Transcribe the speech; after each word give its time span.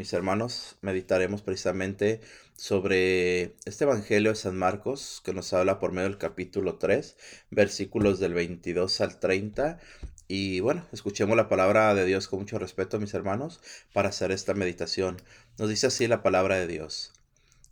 mis 0.00 0.14
hermanos, 0.14 0.78
meditaremos 0.80 1.42
precisamente 1.42 2.22
sobre 2.56 3.54
este 3.66 3.84
Evangelio 3.84 4.30
de 4.30 4.36
San 4.36 4.56
Marcos 4.56 5.20
que 5.22 5.34
nos 5.34 5.52
habla 5.52 5.78
por 5.78 5.92
medio 5.92 6.08
del 6.08 6.16
capítulo 6.16 6.78
3, 6.78 7.18
versículos 7.50 8.18
del 8.18 8.32
22 8.32 8.98
al 9.02 9.20
30. 9.20 9.78
Y 10.26 10.60
bueno, 10.60 10.86
escuchemos 10.90 11.36
la 11.36 11.50
palabra 11.50 11.94
de 11.94 12.06
Dios 12.06 12.28
con 12.28 12.38
mucho 12.38 12.58
respeto, 12.58 12.98
mis 12.98 13.12
hermanos, 13.12 13.60
para 13.92 14.08
hacer 14.08 14.32
esta 14.32 14.54
meditación. 14.54 15.20
Nos 15.58 15.68
dice 15.68 15.88
así 15.88 16.06
la 16.06 16.22
palabra 16.22 16.56
de 16.56 16.66
Dios. 16.66 17.12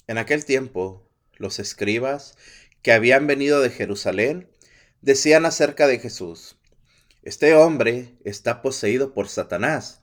En 0.06 0.18
aquel 0.18 0.44
tiempo, 0.44 1.08
los 1.38 1.58
escribas 1.58 2.36
que 2.82 2.92
habían 2.92 3.26
venido 3.26 3.62
de 3.62 3.70
Jerusalén 3.70 4.50
decían 5.00 5.46
acerca 5.46 5.86
de 5.86 5.98
Jesús, 5.98 6.58
este 7.22 7.54
hombre 7.54 8.18
está 8.22 8.60
poseído 8.60 9.14
por 9.14 9.28
Satanás 9.28 10.02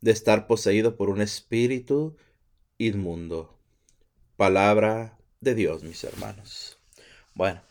de 0.00 0.10
estar 0.10 0.46
poseído 0.46 0.96
por 0.96 1.10
un 1.10 1.20
espíritu 1.20 2.16
inmundo. 2.78 3.58
Palabra 4.36 5.18
de 5.40 5.54
Dios, 5.54 5.82
mis 5.82 6.02
hermanos. 6.04 6.78
Bueno, 7.34 7.62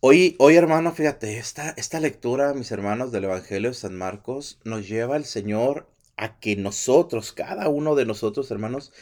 hoy, 0.00 0.36
hoy 0.38 0.56
hermano, 0.56 0.92
fíjate, 0.92 1.38
esta, 1.38 1.70
esta 1.70 2.00
lectura, 2.00 2.52
mis 2.54 2.70
hermanos, 2.70 3.12
del 3.12 3.24
Evangelio 3.24 3.70
de 3.70 3.74
San 3.76 3.96
Marcos 3.96 4.60
nos 4.64 4.88
lleva 4.88 5.16
el 5.16 5.24
Señor 5.24 5.88
a 6.16 6.38
que 6.38 6.56
nosotros, 6.56 7.32
cada 7.32 7.68
uno 7.68 7.94
de 7.94 8.06
nosotros, 8.06 8.50
hermanos, 8.50 8.92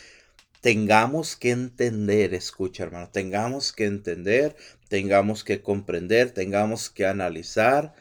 tengamos 0.61 1.37
que 1.37 1.51
entender, 1.51 2.35
escucha 2.35 2.85
hermano, 2.85 3.11
tengamos 3.11 3.73
que 3.73 3.85
entender, 3.85 4.57
tengamos 4.89 5.45
que 5.45 5.61
comprender, 5.61 6.31
tengamos 6.31 6.89
que 6.89 7.07
analizar 7.07 7.95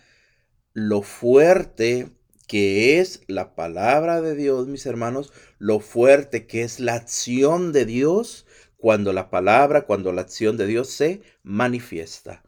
lo 0.73 1.02
fuerte 1.02 2.09
que 2.54 3.00
es 3.00 3.23
la 3.26 3.56
palabra 3.56 4.22
de 4.22 4.36
Dios, 4.36 4.68
mis 4.68 4.86
hermanos, 4.86 5.34
lo 5.58 5.80
fuerte 5.80 6.46
que 6.46 6.62
es 6.62 6.80
la 6.80 6.94
acción 6.94 7.73
de 7.73 7.84
Dios 7.84 8.46
cuando 8.78 9.12
la 9.12 9.32
palabra, 9.32 9.88
cuando 9.88 10.12
la 10.12 10.22
acción 10.22 10.56
de 10.56 10.68
Dios 10.68 10.92
se 10.92 11.24
manifiesta. 11.42 12.44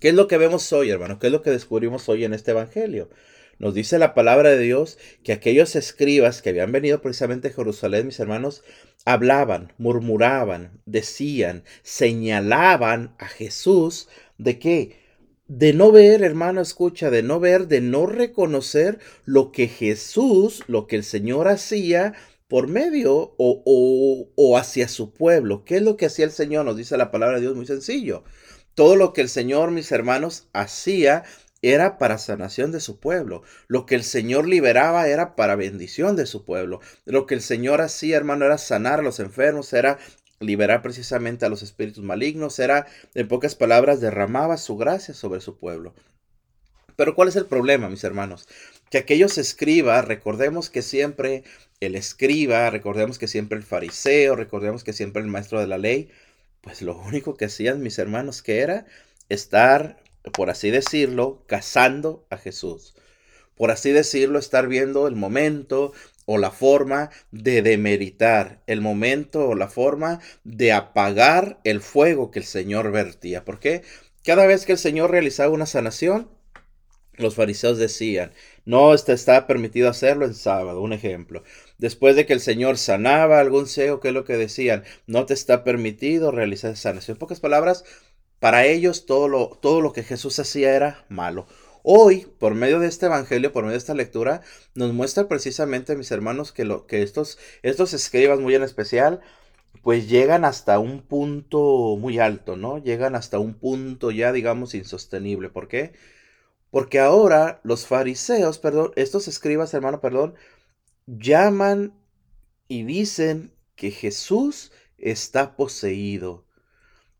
¿Qué 0.00 0.08
es 0.08 0.14
lo 0.14 0.26
que 0.26 0.38
vemos 0.38 0.72
hoy, 0.72 0.88
hermano? 0.88 1.18
¿Qué 1.18 1.26
es 1.26 1.34
lo 1.34 1.42
que 1.42 1.50
descubrimos 1.50 2.08
hoy 2.08 2.24
en 2.24 2.32
este 2.32 2.52
Evangelio? 2.52 3.10
Nos 3.58 3.74
dice 3.74 3.98
la 3.98 4.14
palabra 4.14 4.52
de 4.52 4.60
Dios 4.60 4.96
que 5.22 5.34
aquellos 5.34 5.76
escribas 5.76 6.40
que 6.40 6.48
habían 6.48 6.72
venido 6.72 7.02
precisamente 7.02 7.48
a 7.48 7.52
Jerusalén, 7.52 8.06
mis 8.06 8.20
hermanos, 8.20 8.64
hablaban, 9.04 9.74
murmuraban, 9.76 10.80
decían, 10.86 11.64
señalaban 11.82 13.14
a 13.18 13.28
Jesús 13.28 14.08
de 14.38 14.58
qué? 14.58 15.03
De 15.46 15.72
no 15.72 15.92
ver, 15.92 16.22
hermano, 16.22 16.60
escucha, 16.60 17.10
de 17.10 17.22
no 17.22 17.40
ver, 17.40 17.68
de 17.68 17.80
no 17.80 18.06
reconocer 18.06 18.98
lo 19.24 19.52
que 19.52 19.68
Jesús, 19.68 20.62
lo 20.66 20.86
que 20.86 20.96
el 20.96 21.04
Señor 21.04 21.48
hacía 21.48 22.14
por 22.48 22.68
medio 22.68 23.34
o, 23.36 24.30
o, 24.36 24.58
hacia 24.58 24.88
su 24.88 25.12
pueblo. 25.12 25.64
¿Qué 25.64 25.76
es 25.76 25.82
lo 25.82 25.96
que 25.96 26.06
hacía 26.06 26.24
el 26.24 26.30
Señor? 26.30 26.64
Nos 26.64 26.76
dice 26.76 26.96
la 26.96 27.10
palabra 27.10 27.36
de 27.36 27.42
Dios 27.42 27.56
muy 27.56 27.66
sencillo. 27.66 28.24
Todo 28.74 28.96
lo 28.96 29.12
que 29.12 29.20
el 29.20 29.28
Señor, 29.28 29.70
mis 29.70 29.92
hermanos, 29.92 30.48
hacía 30.52 31.24
era 31.62 31.96
para 31.98 32.18
sanación 32.18 32.72
de 32.72 32.80
su 32.80 33.00
pueblo. 33.00 33.42
Lo 33.68 33.86
que 33.86 33.94
el 33.94 34.04
Señor 34.04 34.46
liberaba 34.46 35.08
era 35.08 35.34
para 35.34 35.56
bendición 35.56 36.16
de 36.16 36.26
su 36.26 36.44
pueblo. 36.44 36.80
Lo 37.06 37.26
que 37.26 37.34
el 37.34 37.40
Señor 37.40 37.80
hacía, 37.80 38.16
hermano, 38.16 38.44
era 38.44 38.58
sanar 38.58 39.00
a 39.00 39.02
los 39.02 39.18
enfermos, 39.20 39.72
era 39.72 39.98
liberar 40.40 40.82
precisamente 40.82 41.44
a 41.44 41.48
los 41.48 41.62
espíritus 41.62 42.02
malignos, 42.04 42.58
era, 42.58 42.86
en 43.14 43.28
pocas 43.28 43.54
palabras, 43.54 44.00
derramaba 44.00 44.56
su 44.56 44.76
gracia 44.76 45.14
sobre 45.14 45.40
su 45.40 45.56
pueblo. 45.58 45.94
Pero 46.96 47.14
¿cuál 47.14 47.28
es 47.28 47.36
el 47.36 47.46
problema, 47.46 47.88
mis 47.88 48.04
hermanos? 48.04 48.48
Que 48.90 48.98
aquellos 48.98 49.38
escribas, 49.38 50.04
recordemos 50.04 50.70
que 50.70 50.82
siempre 50.82 51.42
el 51.80 51.96
escriba, 51.96 52.70
recordemos 52.70 53.18
que 53.18 53.28
siempre 53.28 53.58
el 53.58 53.64
fariseo, 53.64 54.36
recordemos 54.36 54.84
que 54.84 54.92
siempre 54.92 55.22
el 55.22 55.28
maestro 55.28 55.60
de 55.60 55.66
la 55.66 55.78
ley, 55.78 56.10
pues 56.60 56.82
lo 56.82 56.96
único 56.98 57.36
que 57.36 57.46
hacían 57.46 57.82
mis 57.82 57.98
hermanos 57.98 58.42
que 58.42 58.60
era 58.60 58.86
estar, 59.28 60.02
por 60.32 60.50
así 60.50 60.70
decirlo, 60.70 61.42
cazando 61.46 62.26
a 62.30 62.36
Jesús. 62.36 62.94
Por 63.56 63.70
así 63.70 63.92
decirlo, 63.92 64.38
estar 64.38 64.66
viendo 64.66 65.06
el 65.06 65.14
momento, 65.14 65.92
o 66.26 66.38
la 66.38 66.50
forma 66.50 67.10
de 67.30 67.62
demeritar, 67.62 68.62
el 68.66 68.80
momento 68.80 69.48
o 69.48 69.54
la 69.54 69.68
forma 69.68 70.20
de 70.44 70.72
apagar 70.72 71.60
el 71.64 71.80
fuego 71.80 72.30
que 72.30 72.38
el 72.38 72.44
Señor 72.44 72.90
vertía. 72.92 73.44
Porque 73.44 73.82
cada 74.24 74.46
vez 74.46 74.64
que 74.64 74.72
el 74.72 74.78
Señor 74.78 75.10
realizaba 75.10 75.52
una 75.52 75.66
sanación, 75.66 76.28
los 77.16 77.34
fariseos 77.36 77.78
decían, 77.78 78.32
no 78.64 78.94
este 78.94 79.12
está 79.12 79.46
permitido 79.46 79.88
hacerlo 79.88 80.24
en 80.24 80.34
sábado, 80.34 80.80
un 80.80 80.92
ejemplo. 80.92 81.42
Después 81.78 82.16
de 82.16 82.26
que 82.26 82.32
el 82.32 82.40
Señor 82.40 82.78
sanaba 82.78 83.38
algún 83.38 83.66
ciego, 83.66 84.00
¿qué 84.00 84.08
es 84.08 84.14
lo 84.14 84.24
que 84.24 84.36
decían? 84.36 84.84
No 85.06 85.26
te 85.26 85.34
está 85.34 85.64
permitido 85.64 86.30
realizar 86.30 86.76
sanación. 86.76 87.16
En 87.16 87.18
pocas 87.18 87.40
palabras, 87.40 87.84
para 88.40 88.66
ellos 88.66 89.06
todo 89.06 89.28
lo, 89.28 89.58
todo 89.60 89.80
lo 89.80 89.92
que 89.92 90.02
Jesús 90.02 90.38
hacía 90.38 90.74
era 90.74 91.04
malo. 91.08 91.46
Hoy, 91.86 92.26
por 92.38 92.54
medio 92.54 92.80
de 92.80 92.88
este 92.88 93.06
evangelio, 93.06 93.52
por 93.52 93.64
medio 93.64 93.72
de 93.72 93.78
esta 93.78 93.92
lectura, 93.92 94.40
nos 94.74 94.94
muestra 94.94 95.28
precisamente, 95.28 95.96
mis 95.96 96.10
hermanos, 96.10 96.50
que, 96.50 96.64
lo, 96.64 96.86
que 96.86 97.02
estos, 97.02 97.38
estos 97.62 97.92
escribas 97.92 98.40
muy 98.40 98.54
en 98.54 98.62
especial, 98.62 99.20
pues 99.82 100.08
llegan 100.08 100.46
hasta 100.46 100.78
un 100.78 101.02
punto 101.02 101.98
muy 101.98 102.18
alto, 102.18 102.56
¿no? 102.56 102.78
Llegan 102.78 103.14
hasta 103.14 103.38
un 103.38 103.52
punto 103.52 104.10
ya, 104.10 104.32
digamos, 104.32 104.74
insostenible. 104.74 105.50
¿Por 105.50 105.68
qué? 105.68 105.92
Porque 106.70 107.00
ahora 107.00 107.60
los 107.64 107.86
fariseos, 107.86 108.58
perdón, 108.58 108.92
estos 108.96 109.28
escribas, 109.28 109.74
hermano, 109.74 110.00
perdón, 110.00 110.36
llaman 111.06 111.92
y 112.66 112.84
dicen 112.84 113.52
que 113.76 113.90
Jesús 113.90 114.72
está 114.96 115.54
poseído 115.54 116.44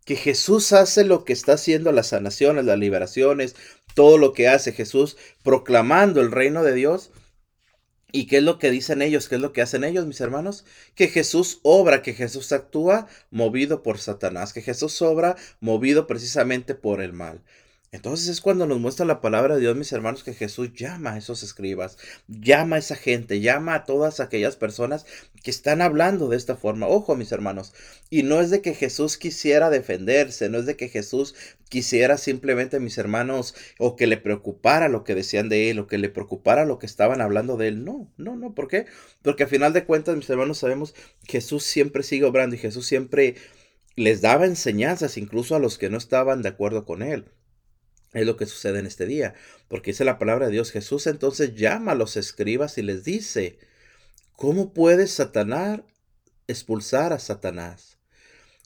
que 0.05 0.17
Jesús 0.17 0.73
hace 0.73 1.05
lo 1.05 1.25
que 1.25 1.33
está 1.33 1.55
haciendo 1.55 1.91
las 1.93 2.09
sanaciones, 2.09 2.65
las 2.65 2.79
liberaciones, 2.79 3.57
todo 3.95 4.19
lo 4.19 4.33
que 4.33 4.49
hace 4.49 4.73
Jesús 4.73 5.17
proclamando 5.43 6.21
el 6.21 6.33
reino 6.33 6.63
de 6.63 6.75
Dios. 6.75 7.11
¿Y 8.13 8.27
qué 8.27 8.37
es 8.37 8.43
lo 8.45 8.59
que 8.59 8.71
dicen 8.71 9.03
ellos? 9.03 9.29
¿Qué 9.29 9.37
es 9.37 9.41
lo 9.41 9.53
que 9.53 9.63
hacen 9.63 9.83
ellos, 9.83 10.07
mis 10.07 10.21
hermanos? 10.21 10.65
Que 10.95 11.09
Jesús 11.09 11.59
obra, 11.63 12.03
que 12.03 12.13
Jesús 12.13 12.53
actúa 12.53 13.09
movido 13.31 13.83
por 13.83 13.99
Satanás, 13.99 14.53
que 14.53 14.63
Jesús 14.63 15.03
obra 15.03 15.37
movido 15.59 16.07
precisamente 16.07 16.77
por 16.77 17.01
el 17.01 17.13
mal. 17.13 17.43
Entonces 17.95 18.27
es 18.27 18.41
cuando 18.41 18.67
nos 18.67 18.81
muestra 18.81 19.07
la 19.07 19.21
palabra 19.21 19.55
de 19.55 19.61
Dios, 19.61 19.77
mis 19.77 19.93
hermanos, 19.93 20.25
que 20.25 20.35
Jesús 20.35 20.73
llama 20.73 21.13
a 21.13 21.19
esos 21.19 21.45
escribas, 21.45 21.97
llama 22.27 22.75
a 22.75 22.79
esa 22.81 22.97
gente, 22.97 23.39
llama 23.39 23.77
a 23.77 23.85
todas 23.85 24.19
aquellas 24.19 24.57
personas 24.57 25.07
que 25.45 25.53
están 25.53 25.81
hablando 25.81 26.29
de 26.29 26.37
esta 26.37 26.57
forma. 26.57 26.89
Ojo, 26.89 27.15
mis 27.15 27.31
hermanos, 27.31 27.73
y 28.11 28.25
no 28.25 28.41
es 28.41 28.51
de 28.51 28.63
que 28.63 28.75
Jesús 28.75 29.17
quisiera 29.17 29.71
defenderse, 29.71 30.49
no 30.49 30.59
es 30.59 30.67
de 30.67 30.77
que 30.77 30.89
Jesús 30.89 31.37
quisiera 31.69 32.19
simplemente, 32.19 32.81
mis 32.81 32.99
hermanos, 32.99 33.55
o 33.79 33.95
que 33.95 34.09
le 34.09 34.17
preocupara 34.17 34.89
lo 34.89 35.05
que 35.05 35.15
decían 35.15 35.49
de 35.49 35.71
él, 35.71 35.79
o 35.79 35.87
que 35.87 35.99
le 35.99 36.09
preocupara 36.09 36.65
lo 36.65 36.81
que 36.81 36.87
estaban 36.87 37.21
hablando 37.21 37.57
de 37.57 37.69
él. 37.69 37.85
No, 37.85 38.13
no, 38.17 38.35
no, 38.35 38.57
¿por 38.57 38.67
qué? 38.67 38.87
Porque 39.23 39.45
a 39.45 39.47
final 39.47 39.73
de 39.73 39.85
cuentas, 39.85 40.17
mis 40.17 40.29
hermanos, 40.29 40.59
sabemos 40.59 40.97
Jesús 41.29 41.63
siempre 41.63 42.03
sigue 42.03 42.25
obrando 42.25 42.57
y 42.57 42.59
Jesús 42.59 42.89
siempre 42.89 43.37
les 43.95 44.21
daba 44.21 44.47
enseñanzas 44.47 45.17
incluso 45.17 45.55
a 45.55 45.61
los 45.61 45.79
que 45.79 45.91
no 45.91 45.97
estaban 45.97 46.43
de 46.43 46.49
acuerdo 46.49 46.85
con 46.85 47.01
él. 47.01 47.31
Es 48.15 48.27
lo 48.27 48.37
que 48.37 48.47
sucede 48.47 48.79
en 48.79 48.87
este 48.87 49.07
día, 49.07 49.35
porque 49.69 49.91
dice 49.91 50.05
la 50.05 50.19
palabra 50.19 50.47
de 50.47 50.53
Dios. 50.53 50.71
Jesús 50.71 51.07
entonces 51.07 51.55
llama 51.55 51.93
a 51.93 51.97
los 51.97 52.17
escribas 52.17 52.79
y 52.79 52.83
les 52.83 53.05
dice, 53.05 53.59
¿cómo 54.37 54.73
puede 54.73 55.07
Satanás, 55.07 55.81
expulsar 56.47 57.13
a 57.13 57.19
Satanás. 57.19 57.99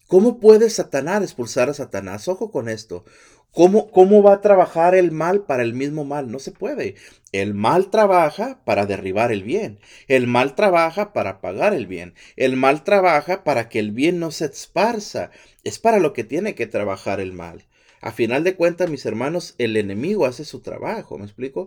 ¿Cómo 0.06 0.40
puede 0.40 0.70
Satanás 0.70 1.22
expulsar 1.22 1.68
a 1.68 1.74
Satanás? 1.74 2.28
Ojo 2.28 2.50
con 2.50 2.68
esto. 2.68 3.04
¿Cómo, 3.52 3.90
¿Cómo 3.90 4.22
va 4.22 4.34
a 4.34 4.40
trabajar 4.40 4.94
el 4.94 5.10
mal 5.10 5.44
para 5.44 5.62
el 5.62 5.74
mismo 5.74 6.04
mal? 6.04 6.30
No 6.30 6.38
se 6.38 6.52
puede. 6.52 6.96
El 7.32 7.54
mal 7.54 7.90
trabaja 7.90 8.62
para 8.64 8.86
derribar 8.86 9.32
el 9.32 9.42
bien. 9.42 9.80
El 10.06 10.26
mal 10.26 10.54
trabaja 10.54 11.12
para 11.12 11.40
pagar 11.40 11.74
el 11.74 11.86
bien. 11.86 12.14
El 12.36 12.56
mal 12.56 12.84
trabaja 12.84 13.44
para 13.44 13.68
que 13.68 13.78
el 13.78 13.92
bien 13.92 14.18
no 14.18 14.30
se 14.30 14.46
esparza. 14.46 15.30
Es 15.64 15.78
para 15.78 15.98
lo 15.98 16.12
que 16.12 16.24
tiene 16.24 16.54
que 16.54 16.66
trabajar 16.66 17.20
el 17.20 17.32
mal. 17.32 17.64
A 18.00 18.12
final 18.12 18.44
de 18.44 18.54
cuentas, 18.54 18.90
mis 18.90 19.06
hermanos, 19.06 19.54
el 19.58 19.76
enemigo 19.76 20.26
hace 20.26 20.44
su 20.44 20.60
trabajo. 20.60 21.18
¿Me 21.18 21.24
explico? 21.24 21.66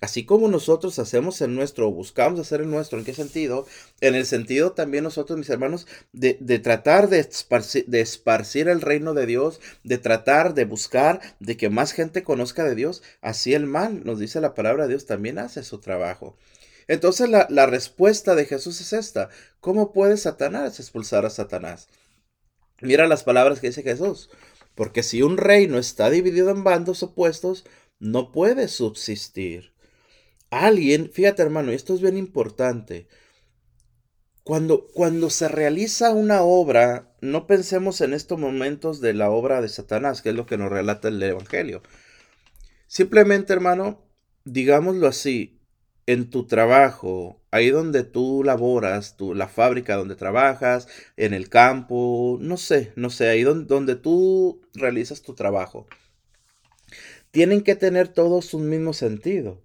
Así 0.00 0.26
como 0.26 0.48
nosotros 0.48 0.98
hacemos 0.98 1.40
el 1.40 1.54
nuestro, 1.54 1.90
buscamos 1.90 2.38
hacer 2.38 2.60
el 2.60 2.70
nuestro, 2.70 2.98
¿en 2.98 3.04
qué 3.06 3.14
sentido? 3.14 3.66
En 4.02 4.14
el 4.14 4.26
sentido 4.26 4.72
también 4.72 5.04
nosotros, 5.04 5.38
mis 5.38 5.48
hermanos, 5.48 5.86
de, 6.12 6.34
tratar 6.58 7.08
de 7.08 7.20
esparcir, 7.20 7.86
de 7.86 8.02
esparcir, 8.02 8.68
el 8.68 8.82
reino 8.82 9.14
de 9.14 9.24
Dios, 9.24 9.58
de 9.84 9.96
tratar 9.96 10.52
de 10.52 10.66
buscar 10.66 11.20
de 11.40 11.56
que 11.56 11.70
más 11.70 11.92
gente 11.92 12.22
conozca 12.22 12.64
de 12.64 12.74
Dios, 12.74 13.02
así 13.22 13.54
el 13.54 13.66
mal, 13.66 14.04
nos 14.04 14.18
dice 14.18 14.42
la 14.42 14.52
palabra 14.52 14.82
de 14.82 14.90
Dios, 14.90 15.06
también 15.06 15.38
hace 15.38 15.62
su 15.62 15.80
trabajo. 15.80 16.36
Entonces 16.88 17.30
la, 17.30 17.46
la 17.48 17.64
respuesta 17.64 18.34
de 18.34 18.44
Jesús 18.44 18.78
es 18.82 18.92
esta, 18.92 19.30
¿cómo 19.60 19.92
puede 19.92 20.18
Satanás 20.18 20.78
expulsar 20.78 21.24
a 21.24 21.30
Satanás? 21.30 21.88
Mira 22.82 23.06
las 23.06 23.24
palabras 23.24 23.60
que 23.60 23.68
dice 23.68 23.82
Jesús, 23.82 24.28
porque 24.76 25.02
si 25.02 25.22
un 25.22 25.36
reino 25.36 25.78
está 25.78 26.08
dividido 26.10 26.50
en 26.50 26.62
bandos 26.62 27.02
opuestos, 27.02 27.64
no 27.98 28.30
puede 28.30 28.68
subsistir 28.68 29.74
alguien, 30.50 31.10
fíjate 31.10 31.42
hermano, 31.42 31.72
esto 31.72 31.94
es 31.94 32.00
bien 32.00 32.16
importante. 32.16 33.08
Cuando, 34.42 34.86
cuando 34.94 35.28
se 35.30 35.48
realiza 35.48 36.12
una 36.12 36.42
obra, 36.42 37.16
no 37.20 37.46
pensemos 37.46 38.00
en 38.00 38.14
estos 38.14 38.38
momentos 38.38 39.00
de 39.00 39.12
la 39.12 39.30
obra 39.30 39.60
de 39.60 39.68
Satanás, 39.68 40.22
que 40.22 40.28
es 40.28 40.36
lo 40.36 40.46
que 40.46 40.56
nos 40.56 40.70
relata 40.70 41.08
el 41.08 41.20
Evangelio. 41.20 41.82
Simplemente, 42.86 43.52
hermano, 43.52 44.06
digámoslo 44.44 45.08
así, 45.08 45.60
en 46.06 46.30
tu 46.30 46.46
trabajo, 46.46 47.42
ahí 47.56 47.70
donde 47.70 48.04
tú 48.04 48.42
laboras, 48.44 49.16
tu, 49.16 49.34
la 49.34 49.48
fábrica 49.48 49.96
donde 49.96 50.16
trabajas, 50.16 50.88
en 51.16 51.34
el 51.34 51.48
campo, 51.48 52.38
no 52.40 52.56
sé, 52.56 52.92
no 52.96 53.10
sé, 53.10 53.28
ahí 53.28 53.42
donde, 53.42 53.66
donde 53.66 53.96
tú 53.96 54.60
realizas 54.74 55.22
tu 55.22 55.34
trabajo, 55.34 55.86
tienen 57.30 57.62
que 57.62 57.74
tener 57.74 58.08
todos 58.08 58.54
un 58.54 58.68
mismo 58.68 58.92
sentido 58.92 59.60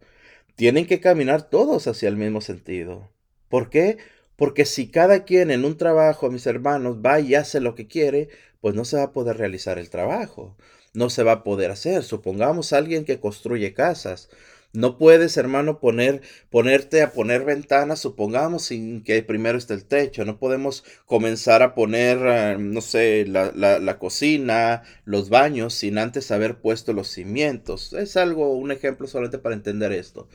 tienen 0.61 0.85
que 0.85 0.99
caminar 0.99 1.49
todos 1.49 1.87
hacia 1.87 2.07
el 2.07 2.17
mismo 2.17 2.39
sentido. 2.39 3.09
¿Por 3.49 3.71
qué? 3.71 3.97
Porque 4.35 4.65
si 4.65 4.91
cada 4.91 5.23
quien 5.23 5.49
en 5.49 5.65
un 5.65 5.75
trabajo, 5.75 6.29
mis 6.29 6.45
hermanos, 6.45 6.97
va 7.03 7.19
y 7.19 7.33
hace 7.33 7.59
lo 7.59 7.73
que 7.73 7.87
quiere, 7.87 8.29
pues 8.59 8.75
no 8.75 8.85
se 8.85 8.97
va 8.97 9.03
a 9.05 9.11
poder 9.11 9.37
realizar 9.37 9.79
el 9.79 9.89
trabajo. 9.89 10.55
No 10.93 11.09
se 11.09 11.23
va 11.23 11.31
a 11.31 11.43
poder 11.43 11.71
hacer. 11.71 12.03
Supongamos 12.03 12.73
alguien 12.73 13.05
que 13.05 13.19
construye 13.19 13.73
casas. 13.73 14.29
No 14.73 14.97
puedes, 14.97 15.35
hermano, 15.35 15.79
poner, 15.79 16.21
ponerte 16.49 17.01
a 17.01 17.11
poner 17.11 17.43
ventanas, 17.43 17.99
supongamos, 17.99 18.63
sin 18.63 19.03
que 19.03 19.21
primero 19.21 19.57
esté 19.57 19.73
el 19.73 19.83
techo. 19.83 20.23
No 20.23 20.39
podemos 20.39 20.85
comenzar 21.05 21.61
a 21.61 21.75
poner, 21.75 22.19
eh, 22.21 22.57
no 22.57 22.79
sé, 22.79 23.25
la, 23.27 23.51
la, 23.53 23.99
cocina, 23.99 24.83
los 25.03 25.29
baños, 25.29 25.73
sin 25.73 25.97
antes 25.97 26.31
haber 26.31 26.61
puesto 26.61 26.93
los 26.93 27.09
cimientos. 27.09 27.91
Es 27.91 28.15
algo, 28.15 28.55
un 28.55 28.71
ejemplo 28.71 29.07
solamente 29.07 29.39
para 29.39 29.55
entender 29.55 29.91
esto. 29.91 30.29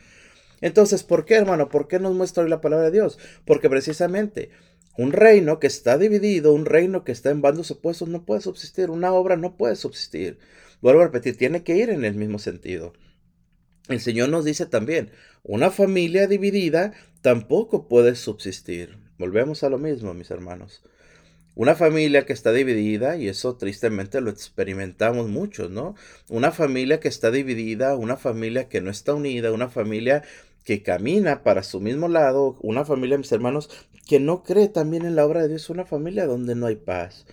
Entonces, 0.60 1.02
¿por 1.02 1.24
qué, 1.24 1.36
hermano? 1.36 1.70
¿Por 1.70 1.88
qué 1.88 1.98
nos 1.98 2.14
muestra 2.14 2.44
hoy 2.44 2.50
la 2.50 2.60
palabra 2.60 2.86
de 2.86 2.92
Dios? 2.92 3.18
Porque 3.46 3.70
precisamente 3.70 4.50
un 4.98 5.12
reino 5.12 5.60
que 5.60 5.66
está 5.66 5.96
dividido, 5.96 6.52
un 6.52 6.66
reino 6.66 7.04
que 7.04 7.12
está 7.12 7.30
en 7.30 7.40
bandos 7.40 7.70
opuestos, 7.70 8.08
no 8.08 8.24
puede 8.26 8.42
subsistir. 8.42 8.90
Una 8.90 9.12
obra 9.12 9.36
no 9.36 9.56
puede 9.56 9.76
subsistir. 9.76 10.38
Vuelvo 10.82 11.00
a 11.00 11.04
repetir, 11.06 11.38
tiene 11.38 11.62
que 11.62 11.76
ir 11.76 11.88
en 11.88 12.04
el 12.04 12.14
mismo 12.14 12.38
sentido. 12.38 12.92
El 13.88 14.00
Señor 14.00 14.28
nos 14.30 14.44
dice 14.44 14.66
también, 14.66 15.10
una 15.42 15.70
familia 15.70 16.26
dividida 16.26 16.92
tampoco 17.22 17.86
puede 17.86 18.16
subsistir. 18.16 18.98
Volvemos 19.18 19.62
a 19.62 19.68
lo 19.68 19.78
mismo, 19.78 20.12
mis 20.12 20.30
hermanos. 20.30 20.82
Una 21.54 21.74
familia 21.74 22.26
que 22.26 22.34
está 22.34 22.52
dividida, 22.52 23.16
y 23.16 23.28
eso 23.28 23.56
tristemente 23.56 24.20
lo 24.20 24.30
experimentamos 24.30 25.28
muchos, 25.28 25.70
¿no? 25.70 25.94
Una 26.28 26.50
familia 26.50 27.00
que 27.00 27.08
está 27.08 27.30
dividida, 27.30 27.96
una 27.96 28.16
familia 28.16 28.68
que 28.68 28.82
no 28.82 28.90
está 28.90 29.14
unida, 29.14 29.52
una 29.52 29.68
familia 29.68 30.22
que 30.64 30.82
camina 30.82 31.44
para 31.44 31.62
su 31.62 31.80
mismo 31.80 32.08
lado, 32.08 32.58
una 32.60 32.84
familia, 32.84 33.16
mis 33.16 33.32
hermanos, 33.32 33.70
que 34.06 34.20
no 34.20 34.42
cree 34.42 34.68
también 34.68 35.06
en 35.06 35.16
la 35.16 35.24
obra 35.24 35.42
de 35.42 35.48
Dios, 35.48 35.70
una 35.70 35.86
familia 35.86 36.26
donde 36.26 36.56
no 36.56 36.66
hay 36.66 36.76
paz, 36.76 37.24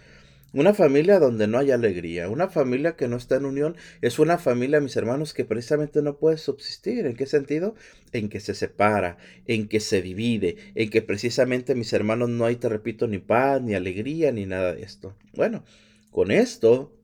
una 0.53 0.73
familia 0.73 1.19
donde 1.19 1.47
no 1.47 1.57
hay 1.57 1.71
alegría, 1.71 2.29
una 2.29 2.47
familia 2.47 2.95
que 2.95 3.07
no 3.07 3.17
está 3.17 3.35
en 3.37 3.45
unión, 3.45 3.75
es 4.01 4.19
una 4.19 4.37
familia, 4.37 4.79
mis 4.79 4.95
hermanos, 4.95 5.33
que 5.33 5.45
precisamente 5.45 6.01
no 6.01 6.17
puede 6.17 6.37
subsistir. 6.37 7.05
¿En 7.07 7.15
qué 7.15 7.25
sentido? 7.25 7.75
En 8.11 8.29
que 8.29 8.39
se 8.39 8.53
separa, 8.53 9.17
en 9.47 9.67
que 9.67 9.79
se 9.79 10.01
divide, 10.01 10.57
en 10.75 10.89
que 10.89 11.01
precisamente, 11.01 11.75
mis 11.75 11.91
hermanos, 11.93 12.29
no 12.29 12.45
hay, 12.45 12.55
te 12.55 12.69
repito, 12.69 13.07
ni 13.07 13.17
paz, 13.17 13.61
ni 13.61 13.73
alegría, 13.73 14.31
ni 14.31 14.45
nada 14.45 14.73
de 14.73 14.83
esto. 14.83 15.15
Bueno, 15.33 15.65
con 16.11 16.29
esto, 16.29 16.95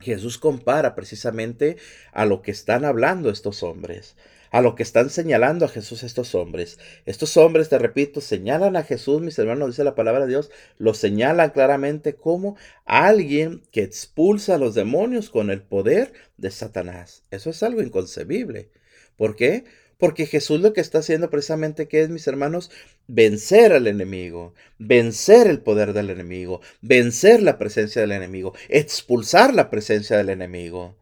Jesús 0.00 0.38
compara 0.38 0.96
precisamente 0.96 1.76
a 2.12 2.26
lo 2.26 2.42
que 2.42 2.50
están 2.50 2.84
hablando 2.84 3.30
estos 3.30 3.62
hombres 3.62 4.16
a 4.52 4.60
lo 4.60 4.76
que 4.76 4.84
están 4.84 5.10
señalando 5.10 5.64
a 5.64 5.68
Jesús 5.68 6.02
estos 6.04 6.34
hombres. 6.36 6.78
Estos 7.06 7.36
hombres, 7.36 7.70
te 7.70 7.78
repito, 7.78 8.20
señalan 8.20 8.76
a 8.76 8.84
Jesús, 8.84 9.22
mis 9.22 9.38
hermanos, 9.38 9.70
dice 9.70 9.82
la 9.82 9.94
palabra 9.94 10.26
de 10.26 10.28
Dios, 10.28 10.50
lo 10.78 10.94
señalan 10.94 11.50
claramente 11.50 12.14
como 12.14 12.56
alguien 12.84 13.62
que 13.72 13.82
expulsa 13.82 14.54
a 14.54 14.58
los 14.58 14.74
demonios 14.74 15.30
con 15.30 15.50
el 15.50 15.62
poder 15.62 16.12
de 16.36 16.50
Satanás. 16.50 17.22
Eso 17.30 17.48
es 17.50 17.62
algo 17.62 17.82
inconcebible. 17.82 18.68
¿Por 19.16 19.36
qué? 19.36 19.64
Porque 19.96 20.26
Jesús 20.26 20.60
lo 20.60 20.74
que 20.74 20.82
está 20.82 20.98
haciendo 20.98 21.30
precisamente 21.30 21.88
es, 21.90 22.10
mis 22.10 22.26
hermanos, 22.26 22.70
vencer 23.06 23.72
al 23.72 23.86
enemigo, 23.86 24.52
vencer 24.78 25.46
el 25.46 25.60
poder 25.60 25.94
del 25.94 26.10
enemigo, 26.10 26.60
vencer 26.82 27.42
la 27.42 27.56
presencia 27.56 28.02
del 28.02 28.12
enemigo, 28.12 28.52
expulsar 28.68 29.54
la 29.54 29.70
presencia 29.70 30.18
del 30.18 30.28
enemigo. 30.28 30.96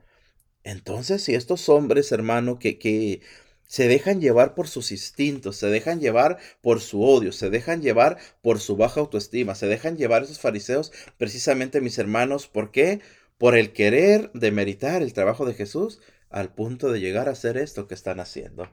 Entonces, 0.65 1.23
si 1.23 1.35
estos 1.35 1.69
hombres, 1.69 2.13
hermano, 2.13 2.59
que, 2.59 2.79
que 2.79 3.23
se 3.67 3.89
dejan 3.89 4.21
llevar 4.21 4.55
por 4.55 4.69
sus 4.69 4.93
instintos, 4.93 5.57
se 5.57 5.69
dejan 5.69 6.01
llevar 6.01 6.39
por 6.61 6.81
su 6.81 7.03
odio, 7.05 7.33
se 7.33 7.51
dejan 7.51 7.83
llevar 7.83 8.19
por 8.43 8.59
su 8.61 8.77
baja 8.77 9.01
autoestima, 9.01 9.55
se 9.55 9.67
dejan 9.67 9.97
llevar 9.97 10.25
esos 10.25 10.41
fariseos, 10.41 10.93
precisamente 11.19 11.81
mis 11.81 11.99
hermanos, 11.99 12.49
¿por 12.49 12.73
qué? 12.73 13.01
Por 13.39 13.57
el 13.57 13.73
querer 13.73 14.31
demeritar 14.35 15.03
el 15.03 15.13
trabajo 15.13 15.47
de 15.47 15.55
Jesús 15.55 16.01
al 16.31 16.53
punto 16.53 16.91
de 16.93 17.01
llegar 17.01 17.29
a 17.29 17.33
hacer 17.33 17.57
esto 17.57 17.87
que 17.87 17.95
están 17.95 18.21
haciendo. 18.21 18.69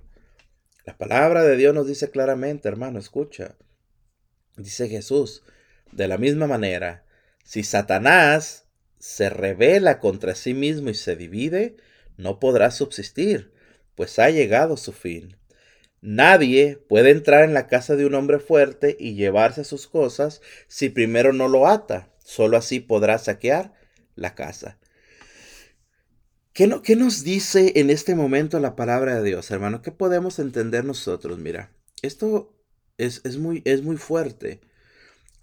La 0.86 0.98
palabra 0.98 1.44
de 1.44 1.58
Dios 1.58 1.76
nos 1.76 1.88
dice 1.88 2.10
claramente, 2.10 2.68
hermano, 2.68 2.98
escucha. 2.98 3.56
Dice 4.56 4.90
Jesús, 4.90 5.44
de 5.92 6.08
la 6.08 6.18
misma 6.18 6.48
manera, 6.48 7.06
si 7.44 7.64
Satanás 7.64 8.67
se 9.00 9.30
revela 9.30 10.00
contra 10.00 10.36
sí 10.36 10.54
mismo 10.54 10.90
y 10.90 10.94
se 10.94 11.16
divide, 11.16 11.78
no 12.18 12.40
podrá 12.40 12.72
subsistir, 12.72 13.52
pues 13.96 14.20
ha 14.20 14.30
llegado 14.30 14.78
su 14.78 14.92
fin. 14.92 15.38
Nadie 16.02 16.78
puede 16.88 17.12
entrar 17.12 17.44
en 17.44 17.54
la 17.54 17.68
casa 17.68 17.96
de 17.96 18.06
un 18.06 18.14
hombre 18.16 18.40
fuerte 18.40 18.96
y 19.00 19.16
llevarse 19.16 19.64
sus 19.64 19.88
cosas 19.88 20.42
si 20.68 20.90
primero 20.90 21.34
no 21.34 21.48
lo 21.48 21.68
ata. 21.68 22.10
Solo 22.24 22.58
así 22.58 22.80
podrá 22.80 23.18
saquear 23.18 23.74
la 24.16 24.36
casa. 24.36 24.78
¿Qué, 26.54 26.68
no, 26.68 26.82
¿Qué, 26.82 26.96
nos 26.96 27.24
dice 27.24 27.74
en 27.76 27.90
este 27.90 28.16
momento 28.16 28.60
la 28.60 28.76
palabra 28.76 29.16
de 29.16 29.24
Dios, 29.24 29.50
hermano? 29.52 29.82
¿Qué 29.82 29.92
podemos 29.92 30.40
entender 30.40 30.86
nosotros? 30.86 31.40
Mira, 31.40 31.72
esto 32.02 32.54
es 32.98 33.38
muy 33.38 33.98
fuerte. 33.98 34.62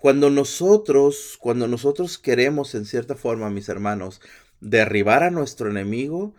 Cuando 0.05 0.29
nosotros, 0.29 1.39
cuando 1.41 1.67
nosotros 1.67 2.19
queremos 2.19 2.75
en 2.75 2.85
cierta 2.85 3.15
forma, 3.15 3.49
mis 3.49 3.71
hermanos, 3.71 4.21
derribar 4.61 5.23
a 5.23 5.31
nuestro 5.31 5.71
enemigo 5.71 6.35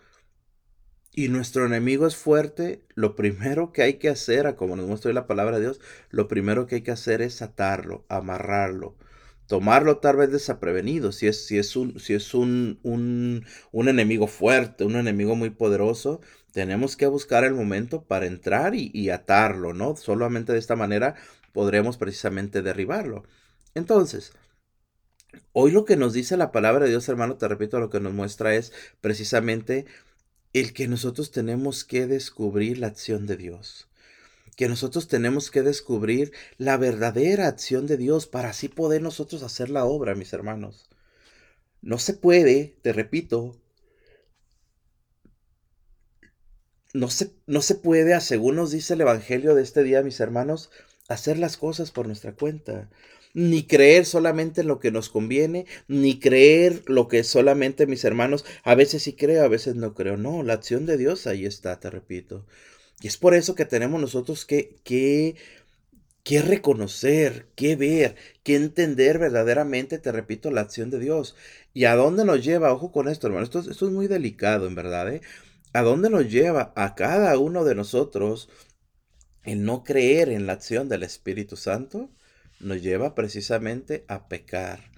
y 1.12 1.30
nuestro 1.30 1.66
enemigo 1.66 2.06
es 2.06 2.16
fuerte, 2.16 2.84
lo 2.94 3.16
primero 3.16 3.72
que 3.74 3.82
hay 3.82 3.96
que 3.96 4.10
hacer, 4.10 4.56
como 4.56 4.76
nos 4.76 4.86
muestra 4.86 5.14
la 5.14 5.26
palabra 5.26 5.58
de 5.58 5.64
Dios, 5.64 5.82
lo 6.12 6.28
primero 6.28 6.68
que 6.68 6.76
hay 6.76 6.82
que 6.84 6.92
hacer 6.92 7.24
es 7.24 7.42
atarlo, 7.42 8.06
amarrarlo, 8.08 8.98
tomarlo 9.48 9.98
tal 9.98 10.18
vez 10.18 10.32
desaprevenido, 10.32 11.12
si 11.12 11.26
es, 11.26 11.48
si 11.48 11.58
es, 11.58 11.76
un, 11.76 12.00
si 12.00 12.14
es 12.14 12.36
un, 12.36 12.80
un, 12.84 13.48
un 13.72 13.90
enemigo 13.90 14.28
fuerte, 14.28 14.84
un 14.84 14.96
enemigo 14.96 15.36
muy 15.36 15.50
poderoso, 15.50 16.22
tenemos 16.52 16.96
que 16.96 17.08
buscar 17.08 17.44
el 17.44 17.56
momento 17.56 18.04
para 18.04 18.28
entrar 18.28 18.76
y, 18.76 18.92
y 18.94 19.10
atarlo, 19.10 19.74
¿no? 19.74 19.96
Solamente 19.96 20.54
de 20.54 20.60
esta 20.60 20.76
manera 20.76 21.16
podremos 21.52 21.98
precisamente 21.98 22.62
derribarlo. 22.62 23.24
Entonces, 23.76 24.34
hoy 25.54 25.72
lo 25.72 25.86
que 25.86 25.96
nos 25.98 26.14
dice 26.14 26.38
la 26.38 26.52
palabra 26.52 26.86
de 26.86 26.92
Dios, 26.92 27.10
hermano, 27.10 27.38
te 27.38 27.48
repito, 27.48 27.80
lo 27.80 27.90
que 27.90 28.00
nos 28.00 28.14
muestra 28.14 28.56
es 28.56 28.72
precisamente 29.02 29.86
el 30.54 30.74
que 30.74 30.88
nosotros 30.88 31.32
tenemos 31.32 31.86
que 31.86 32.08
descubrir 32.08 32.80
la 32.80 32.88
acción 32.88 33.28
de 33.28 33.38
Dios. 33.38 33.88
que 34.58 34.70
nosotros 34.70 35.08
tenemos 35.10 35.52
que 35.52 35.64
descubrir 35.64 36.34
la 36.58 36.78
verdadera 36.78 37.48
acción 37.48 37.88
de 37.88 37.98
Dios 37.98 38.28
para 38.28 38.50
así 38.52 38.70
poder 38.70 39.02
nosotros 39.02 39.44
hacer 39.44 39.70
la 39.72 39.86
obra, 39.86 40.16
mis 40.16 40.34
hermanos. 40.34 40.90
No 41.82 42.00
se 42.00 42.14
puede, 42.16 42.78
te 42.84 42.94
repito, 42.94 43.56
no 46.94 47.10
se, 47.10 47.32
no 47.46 47.62
se 47.62 47.76
puede, 47.76 48.20
según 48.22 48.56
nos 48.56 48.72
dice 48.72 48.94
el 48.94 49.02
Evangelio 49.02 49.54
de 49.56 49.62
este 49.64 49.84
día, 49.84 50.02
mis 50.02 50.20
hermanos, 50.20 50.72
hacer 51.08 51.38
las 51.38 51.58
cosas 51.58 51.92
por 51.92 52.08
nuestra 52.08 52.34
cuenta. 52.36 52.90
Ni 53.36 53.68
creer 53.68 54.06
solamente 54.06 54.62
en 54.62 54.68
lo 54.68 54.80
que 54.80 54.92
nos 54.92 55.10
conviene, 55.10 55.68
ni 55.88 56.20
creer 56.20 56.82
lo 56.88 57.08
que 57.08 57.24
solamente 57.24 57.86
mis 57.86 58.04
hermanos, 58.06 58.46
a 58.64 58.76
veces 58.76 59.04
sí 59.04 59.14
creo, 59.14 59.44
a 59.44 59.50
veces 59.50 59.76
no 59.76 59.94
creo. 59.94 60.18
No, 60.18 60.42
la 60.42 60.54
acción 60.54 60.88
de 60.88 60.98
Dios 60.98 61.28
ahí 61.28 61.46
está, 61.46 61.80
te 61.80 61.92
repito. 61.92 62.48
Y 63.02 63.08
es 63.08 63.18
por 63.18 63.36
eso 63.36 63.54
que 63.56 63.66
tenemos 63.66 64.02
nosotros 64.02 64.46
que, 64.46 64.78
que, 64.84 65.36
que 66.24 66.42
reconocer, 66.42 67.48
que 67.56 67.76
ver, 67.76 68.16
que 68.44 68.56
entender 68.56 69.20
verdaderamente, 69.20 70.00
te 70.00 70.12
repito, 70.12 70.50
la 70.52 70.62
acción 70.62 70.90
de 70.90 71.00
Dios. 71.00 71.36
¿Y 71.74 71.86
a 71.86 71.96
dónde 71.96 72.26
nos 72.26 72.44
lleva? 72.44 72.74
Ojo 72.74 72.92
con 72.92 73.08
esto, 73.10 73.28
hermano. 73.28 73.44
Esto, 73.44 73.60
esto 73.60 73.88
es 73.88 73.92
muy 73.94 74.08
delicado, 74.08 74.68
en 74.68 74.76
verdad. 74.76 75.14
¿eh? 75.14 75.22
¿A 75.74 75.82
dónde 75.84 76.10
nos 76.10 76.32
lleva 76.32 76.74
a 76.76 76.96
cada 76.96 77.38
uno 77.38 77.66
de 77.66 77.76
nosotros 77.76 78.50
el 79.44 79.64
no 79.66 79.84
creer 79.84 80.30
en 80.30 80.48
la 80.48 80.54
acción 80.54 80.90
del 80.90 81.04
Espíritu 81.04 81.58
Santo? 81.58 82.10
Nos 82.60 82.82
lleva 82.82 83.16
precisamente 83.16 84.06
a 84.08 84.28
pecar. 84.28 84.92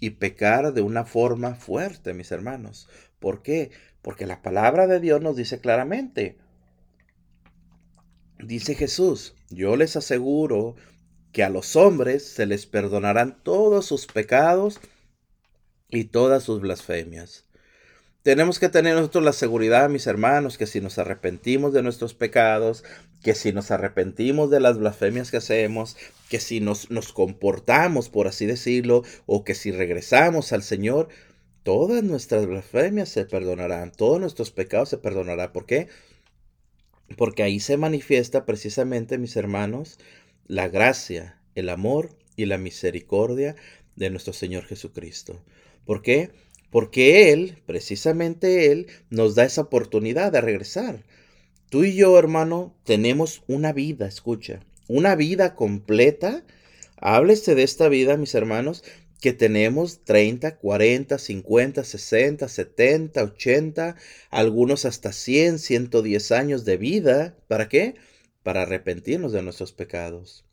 Y 0.00 0.10
pecar 0.10 0.72
de 0.72 0.82
una 0.82 1.04
forma 1.04 1.54
fuerte, 1.54 2.14
mis 2.14 2.30
hermanos. 2.30 2.88
¿Por 3.18 3.42
qué? 3.42 3.70
Porque 4.02 4.26
la 4.26 4.42
palabra 4.42 4.86
de 4.86 5.00
Dios 5.00 5.20
nos 5.20 5.36
dice 5.36 5.60
claramente. 5.60 6.38
Dice 8.38 8.74
Jesús, 8.74 9.34
yo 9.50 9.74
les 9.76 9.96
aseguro 9.96 10.76
que 11.32 11.42
a 11.42 11.50
los 11.50 11.74
hombres 11.74 12.24
se 12.26 12.46
les 12.46 12.66
perdonarán 12.66 13.42
todos 13.42 13.86
sus 13.86 14.06
pecados 14.06 14.80
y 15.88 16.04
todas 16.04 16.44
sus 16.44 16.60
blasfemias. 16.60 17.47
Tenemos 18.28 18.58
que 18.58 18.68
tener 18.68 18.94
nosotros 18.94 19.24
la 19.24 19.32
seguridad, 19.32 19.88
mis 19.88 20.06
hermanos, 20.06 20.58
que 20.58 20.66
si 20.66 20.82
nos 20.82 20.98
arrepentimos 20.98 21.72
de 21.72 21.82
nuestros 21.82 22.12
pecados, 22.12 22.84
que 23.22 23.34
si 23.34 23.54
nos 23.54 23.70
arrepentimos 23.70 24.50
de 24.50 24.60
las 24.60 24.76
blasfemias 24.78 25.30
que 25.30 25.38
hacemos, 25.38 25.96
que 26.28 26.38
si 26.38 26.60
nos, 26.60 26.90
nos 26.90 27.14
comportamos, 27.14 28.10
por 28.10 28.28
así 28.28 28.44
decirlo, 28.44 29.02
o 29.24 29.44
que 29.44 29.54
si 29.54 29.70
regresamos 29.70 30.52
al 30.52 30.62
Señor, 30.62 31.08
todas 31.62 32.04
nuestras 32.04 32.44
blasfemias 32.44 33.08
se 33.08 33.24
perdonarán, 33.24 33.92
todos 33.92 34.20
nuestros 34.20 34.50
pecados 34.50 34.90
se 34.90 34.98
perdonarán. 34.98 35.50
¿Por 35.50 35.64
qué? 35.64 35.88
Porque 37.16 37.42
ahí 37.42 37.60
se 37.60 37.78
manifiesta 37.78 38.44
precisamente, 38.44 39.16
mis 39.16 39.36
hermanos, 39.36 39.98
la 40.46 40.68
gracia, 40.68 41.40
el 41.54 41.70
amor 41.70 42.10
y 42.36 42.44
la 42.44 42.58
misericordia 42.58 43.56
de 43.96 44.10
nuestro 44.10 44.34
Señor 44.34 44.66
Jesucristo. 44.66 45.42
¿Por 45.86 46.02
qué? 46.02 46.30
Porque 46.70 47.32
Él, 47.32 47.58
precisamente 47.66 48.70
Él, 48.70 48.86
nos 49.10 49.34
da 49.34 49.44
esa 49.44 49.62
oportunidad 49.62 50.32
de 50.32 50.40
regresar. 50.40 51.04
Tú 51.70 51.84
y 51.84 51.94
yo, 51.94 52.18
hermano, 52.18 52.74
tenemos 52.84 53.42
una 53.46 53.72
vida, 53.72 54.06
escucha, 54.06 54.60
una 54.86 55.14
vida 55.16 55.54
completa. 55.54 56.44
Háblese 56.96 57.54
de 57.54 57.62
esta 57.62 57.88
vida, 57.88 58.16
mis 58.16 58.34
hermanos, 58.34 58.84
que 59.20 59.32
tenemos 59.32 60.04
30, 60.04 60.56
40, 60.56 61.18
50, 61.18 61.84
60, 61.84 62.48
70, 62.48 63.22
80, 63.22 63.96
algunos 64.30 64.84
hasta 64.84 65.12
100, 65.12 65.58
110 65.58 66.32
años 66.32 66.64
de 66.64 66.76
vida. 66.76 67.36
¿Para 67.48 67.68
qué? 67.68 67.96
Para 68.42 68.62
arrepentirnos 68.62 69.32
de 69.32 69.42
nuestros 69.42 69.72
pecados. 69.72 70.44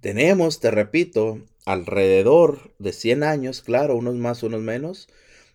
Tenemos, 0.00 0.60
te 0.60 0.70
repito, 0.70 1.44
alrededor 1.64 2.74
de 2.78 2.92
100 2.92 3.22
años, 3.22 3.62
claro, 3.62 3.96
unos 3.96 4.14
más, 4.16 4.42
unos 4.42 4.62
menos, 4.62 5.08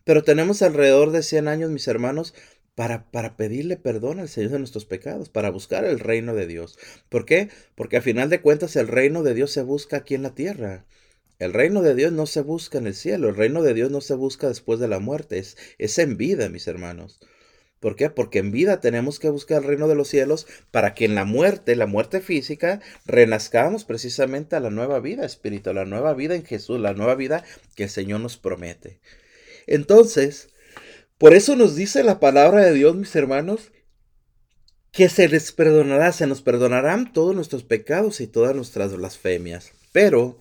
pero 0.04 0.24
tenemos 0.24 0.62
alrededor 0.62 1.12
de 1.12 1.24
100 1.24 1.48
años, 1.48 1.70
mis 1.70 1.88
hermanos, 1.88 2.34
para, 2.75 3.12
para, 3.12 3.36
pedirle 3.36 3.78
perdón 3.78 4.20
al 4.20 4.30
Señor 4.30 4.51
de 4.51 4.60
nuestros 4.60 4.86
pecados, 4.86 5.30
para 5.30 5.50
buscar 5.50 5.84
el 5.86 6.00
reino 6.00 6.34
de 6.34 6.48
Dios. 6.48 6.80
¿Por 7.10 7.25
qué? 7.25 7.50
Porque 7.75 7.98
a 7.98 8.01
final 8.01 8.30
de 8.30 8.42
cuentas 8.42 8.75
el 8.75 8.88
reino 8.88 9.22
de 9.22 9.34
Dios 9.34 9.51
se 9.51 9.63
busca 9.63 9.98
aquí 9.98 10.16
en 10.16 10.24
la 10.24 10.34
tierra. 10.34 10.86
El 11.39 11.54
reino 11.54 11.82
de 11.82 11.96
Dios 11.96 12.12
no 12.12 12.25
se 12.25 12.42
busca 12.42 12.78
en 12.78 12.88
el 12.88 12.96
cielo, 12.96 13.30
el 13.30 13.36
reino 13.36 13.62
de 13.63 13.74
Dios 13.74 13.92
no 13.92 14.01
se 14.01 14.13
busca 14.13 14.48
después 14.48 14.80
de 14.80 14.88
la 14.88 15.00
muerte, 15.00 15.39
es, 15.39 15.58
es 15.78 15.98
en 16.00 16.18
vida, 16.18 16.50
mis 16.50 16.68
hermanos. 16.68 17.20
¿Por 17.79 17.95
qué? 17.95 18.09
Porque 18.09 18.39
en 18.39 18.51
vida 18.51 18.81
tenemos 18.81 19.19
que 19.19 19.29
buscar 19.29 19.62
el 19.62 19.67
reino 19.67 19.88
de 19.88 19.95
los 19.95 20.09
cielos 20.09 20.48
para 20.71 20.93
que 20.93 21.05
en 21.05 21.15
la 21.15 21.24
muerte, 21.24 21.75
la 21.75 21.86
muerte 21.86 22.19
física, 22.19 22.81
renazcamos 23.05 23.86
precisamente 23.86 24.55
a 24.55 24.59
la 24.59 24.69
nueva 24.69 25.00
vida 25.00 25.25
espiritual, 25.25 25.75
la 25.77 25.86
nueva 25.86 26.13
vida 26.13 26.36
en 26.36 26.45
Jesús, 26.45 26.79
la 26.79 26.93
nueva 26.93 27.15
vida 27.15 27.43
que 27.75 27.83
el 27.83 27.89
Señor 27.89 28.19
nos 28.19 28.38
promete. 28.38 29.00
Entonces, 29.65 30.50
por 31.17 31.33
eso 31.33 31.55
nos 31.55 31.75
dice 31.75 32.03
la 32.03 32.19
palabra 32.19 32.65
de 32.65 32.74
Dios, 32.74 32.95
mis 32.95 33.15
hermanos, 33.15 33.71
que 34.91 35.07
se 35.07 35.29
les 35.29 35.51
perdonará, 35.51 36.12
se 36.12 36.27
nos 36.27 36.41
perdonarán 36.41 37.13
todos 37.13 37.36
nuestros 37.36 37.63
pecados 37.63 38.19
y 38.19 38.27
todas 38.27 38.55
nuestras 38.55 38.95
blasfemias. 38.95 39.71
Pero 39.91 40.38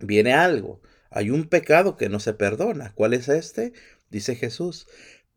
viene 0.00 0.32
algo, 0.32 0.80
hay 1.10 1.30
un 1.30 1.48
pecado 1.48 1.96
que 1.96 2.08
no 2.08 2.20
se 2.20 2.34
perdona. 2.34 2.92
¿Cuál 2.94 3.14
es 3.14 3.28
este? 3.28 3.72
Dice 4.10 4.34
Jesús, 4.34 4.86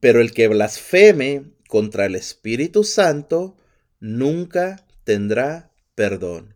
pero 0.02 0.20
el 0.20 0.34
que 0.34 0.50
blasfeme 0.50 1.46
contra 1.70 2.06
el 2.06 2.16
Espíritu 2.16 2.84
Santo 2.84 3.56
nunca 4.02 4.86
tendrá 5.06 5.72
perdón. 5.96 6.56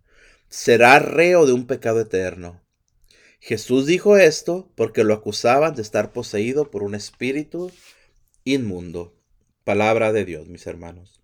Será 0.50 1.00
reo 1.00 1.46
de 1.46 1.54
un 1.54 1.68
pecado 1.68 2.02
eterno. 2.02 2.62
Jesús 3.40 3.86
dijo 3.86 4.18
esto 4.18 4.72
porque 4.76 5.04
lo 5.04 5.14
acusaban 5.14 5.76
de 5.76 5.84
estar 5.84 6.12
poseído 6.12 6.72
por 6.72 6.82
un 6.82 6.96
espíritu 6.96 7.72
inmundo. 8.44 9.16
Palabra 9.64 10.12
de 10.12 10.26
Dios, 10.26 10.48
mis 10.48 10.66
hermanos. 10.66 11.22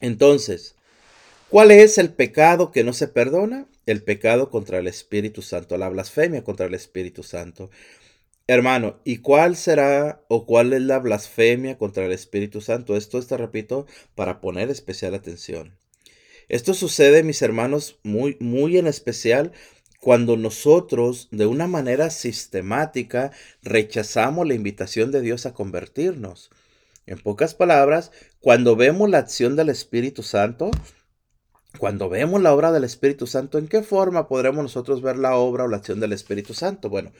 Entonces, 0.00 0.74
¿cuál 1.48 1.70
es 1.70 1.98
el 1.98 2.12
pecado 2.12 2.72
que 2.72 2.82
no 2.82 2.92
se 2.92 3.06
perdona? 3.06 3.68
El 3.86 4.02
pecado 4.02 4.50
contra 4.50 4.78
el 4.78 4.88
Espíritu 4.88 5.42
Santo, 5.42 5.76
la 5.76 5.88
blasfemia 5.88 6.42
contra 6.42 6.66
el 6.66 6.74
Espíritu 6.74 7.22
Santo. 7.22 7.70
Hermano, 8.52 8.98
¿y 9.04 9.18
cuál 9.18 9.54
será 9.54 10.24
o 10.26 10.44
cuál 10.44 10.72
es 10.72 10.82
la 10.82 10.98
blasfemia 10.98 11.78
contra 11.78 12.04
el 12.04 12.10
Espíritu 12.10 12.60
Santo? 12.60 12.96
Esto 12.96 13.20
está, 13.20 13.36
repito, 13.36 13.86
para 14.16 14.40
poner 14.40 14.70
especial 14.70 15.14
atención. 15.14 15.76
Esto 16.48 16.74
sucede, 16.74 17.22
mis 17.22 17.42
hermanos, 17.42 18.00
muy, 18.02 18.36
muy 18.40 18.76
en 18.76 18.88
especial 18.88 19.52
cuando 20.00 20.36
nosotros 20.36 21.28
de 21.30 21.46
una 21.46 21.68
manera 21.68 22.10
sistemática 22.10 23.30
rechazamos 23.62 24.48
la 24.48 24.54
invitación 24.54 25.12
de 25.12 25.20
Dios 25.20 25.46
a 25.46 25.54
convertirnos. 25.54 26.50
En 27.06 27.20
pocas 27.20 27.54
palabras, 27.54 28.10
cuando 28.40 28.74
vemos 28.74 29.08
la 29.08 29.18
acción 29.18 29.54
del 29.54 29.68
Espíritu 29.68 30.24
Santo, 30.24 30.72
cuando 31.78 32.08
vemos 32.08 32.42
la 32.42 32.52
obra 32.52 32.72
del 32.72 32.82
Espíritu 32.82 33.28
Santo, 33.28 33.58
¿en 33.58 33.68
qué 33.68 33.84
forma 33.84 34.26
podremos 34.26 34.64
nosotros 34.64 35.02
ver 35.02 35.16
la 35.18 35.36
obra 35.36 35.64
o 35.64 35.68
la 35.68 35.76
acción 35.76 36.00
del 36.00 36.12
Espíritu 36.12 36.52
Santo? 36.52 36.88
Bueno, 36.88 37.12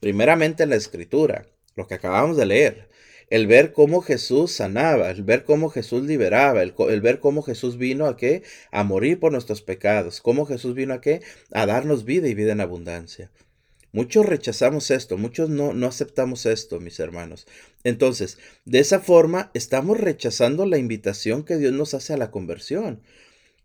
Primeramente 0.00 0.62
en 0.62 0.70
la 0.70 0.76
escritura, 0.76 1.46
lo 1.76 1.86
que 1.86 1.94
acabamos 1.94 2.36
de 2.36 2.46
leer, 2.46 2.88
el 3.30 3.46
ver 3.46 3.72
cómo 3.72 4.00
Jesús 4.00 4.52
sanaba, 4.52 5.10
el 5.10 5.22
ver 5.22 5.44
cómo 5.44 5.70
Jesús 5.70 6.04
liberaba, 6.04 6.62
el, 6.62 7.00
ver 7.00 7.20
cómo 7.20 7.42
Jesús 7.42 7.78
vino 7.78 8.06
a 8.06 8.16
qué? 8.16 8.42
A 8.70 8.84
morir 8.84 9.18
por 9.18 9.32
nuestros 9.32 9.62
pecados, 9.62 10.20
cómo 10.20 10.46
Jesús 10.46 10.74
vino 10.74 10.94
a 10.94 11.00
qué? 11.00 11.22
A 11.52 11.66
darnos 11.66 12.04
vida 12.04 12.28
y 12.28 12.34
vida 12.34 12.52
en 12.52 12.60
abundancia. 12.60 13.30
Muchos 13.92 14.26
rechazamos 14.26 14.90
esto, 14.90 15.16
muchos 15.16 15.48
no, 15.48 15.72
no 15.72 15.86
aceptamos 15.86 16.46
esto, 16.46 16.80
mis 16.80 16.98
hermanos. 16.98 17.46
Entonces, 17.84 18.38
de 18.64 18.80
esa 18.80 18.98
forma, 18.98 19.50
estamos 19.54 20.00
rechazando 20.00 20.66
la 20.66 20.78
invitación 20.78 21.44
que 21.44 21.56
Dios 21.56 21.72
nos 21.72 21.94
hace 21.94 22.12
a 22.12 22.16
la 22.16 22.32
conversión. 22.32 23.00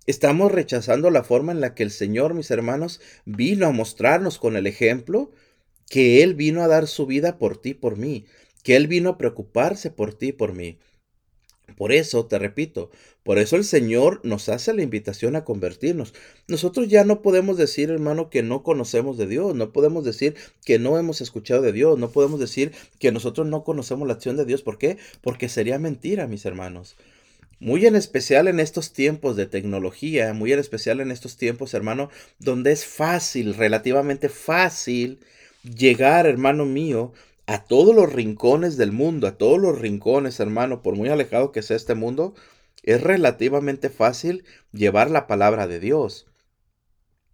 Estamos 0.05 0.51
rechazando 0.51 1.09
la 1.09 1.24
forma 1.24 1.51
en 1.51 1.62
la 1.62 1.74
que 1.74 1.83
el 1.83 1.91
Señor, 1.91 2.33
mis 2.33 2.51
hermanos, 2.51 3.01
vino 3.25 3.67
a 3.67 3.71
mostrarnos 3.71 4.38
con 4.38 4.55
el 4.55 4.67
ejemplo 4.67 5.31
que 5.89 6.24
Él 6.24 6.36
vino 6.36 6.62
a 6.62 6.67
dar 6.67 6.88
su 6.88 7.05
vida 7.05 7.38
por 7.38 7.58
ti, 7.58 7.74
por 7.74 7.98
mí, 7.98 8.25
que 8.63 8.75
Él 8.75 8.88
vino 8.88 9.10
a 9.10 9.17
preocuparse 9.17 9.91
por 9.91 10.13
ti, 10.13 10.31
por 10.31 10.53
mí. 10.53 10.79
Por 11.75 11.91
eso, 11.91 12.25
te 12.25 12.39
repito, 12.39 12.89
por 13.24 13.38
eso 13.38 13.55
el 13.55 13.63
Señor 13.63 14.22
nos 14.24 14.50
hace 14.50 14.74
la 14.74 14.81
invitación 14.81 15.36
a 15.36 15.43
convertirnos. 15.43 16.13
Nosotros 16.48 16.88
ya 16.88 17.03
no 17.03 17.22
podemos 17.22 17.58
decir, 17.58 17.89
hermano, 17.89 18.29
que 18.29 18.43
no 18.43 18.63
conocemos 18.63 19.17
de 19.17 19.27
Dios, 19.27 19.55
no 19.55 19.72
podemos 19.72 20.03
decir 20.03 20.36
que 20.65 20.79
no 20.79 20.98
hemos 20.98 21.22
escuchado 21.22 21.62
de 21.62 21.72
Dios, 21.72 21.98
no 22.00 22.12
podemos 22.12 22.39
decir 22.39 22.72
que 22.98 23.12
nosotros 23.12 23.48
no 23.48 23.63
conocemos 23.63 24.08
la 24.08 24.15
acción 24.15 24.36
de 24.36 24.46
Dios. 24.46 24.62
¿Por 24.62 24.77
qué? 24.77 24.98
Porque 25.22 25.50
sería 25.50 25.79
mentira, 25.79 26.27
mis 26.27 26.46
hermanos. 26.46 26.96
Muy 27.60 27.86
en 27.86 27.96
especial 27.96 28.48
en 28.48 28.60
estos 28.60 28.93
tiempos 28.93 29.36
de 29.36 29.46
tecnología, 29.46 30.34
muy 30.34 30.53
en 30.53 30.60
especial 30.60 31.01
en 31.01 31.12
estos 31.12 31.36
tiempos, 31.36 31.74
hermano, 31.74 32.10
donde 32.39 32.72
es 32.72 32.86
fácil, 32.86 33.53
relativamente 33.53 34.29
fácil, 34.29 35.19
llegar, 35.63 36.25
hermano 36.25 36.66
mío, 36.66 37.13
a 37.48 37.63
todos 37.63 37.96
los 37.96 38.12
rincones 38.13 38.78
del 38.78 38.92
mundo, 38.92 39.28
a 39.28 39.38
todos 39.38 39.60
los 39.60 39.80
rincones, 39.80 40.39
hermano, 40.39 40.82
por 40.82 40.96
muy 40.96 41.10
alejado 41.10 41.51
que 41.51 41.62
sea 41.62 41.78
este 41.78 41.96
mundo, 41.96 42.36
es 42.84 43.01
relativamente 43.01 43.89
fácil 43.89 44.46
llevar 44.72 45.10
la 45.10 45.28
palabra 45.28 45.68
de 45.68 45.80
Dios. 45.80 46.28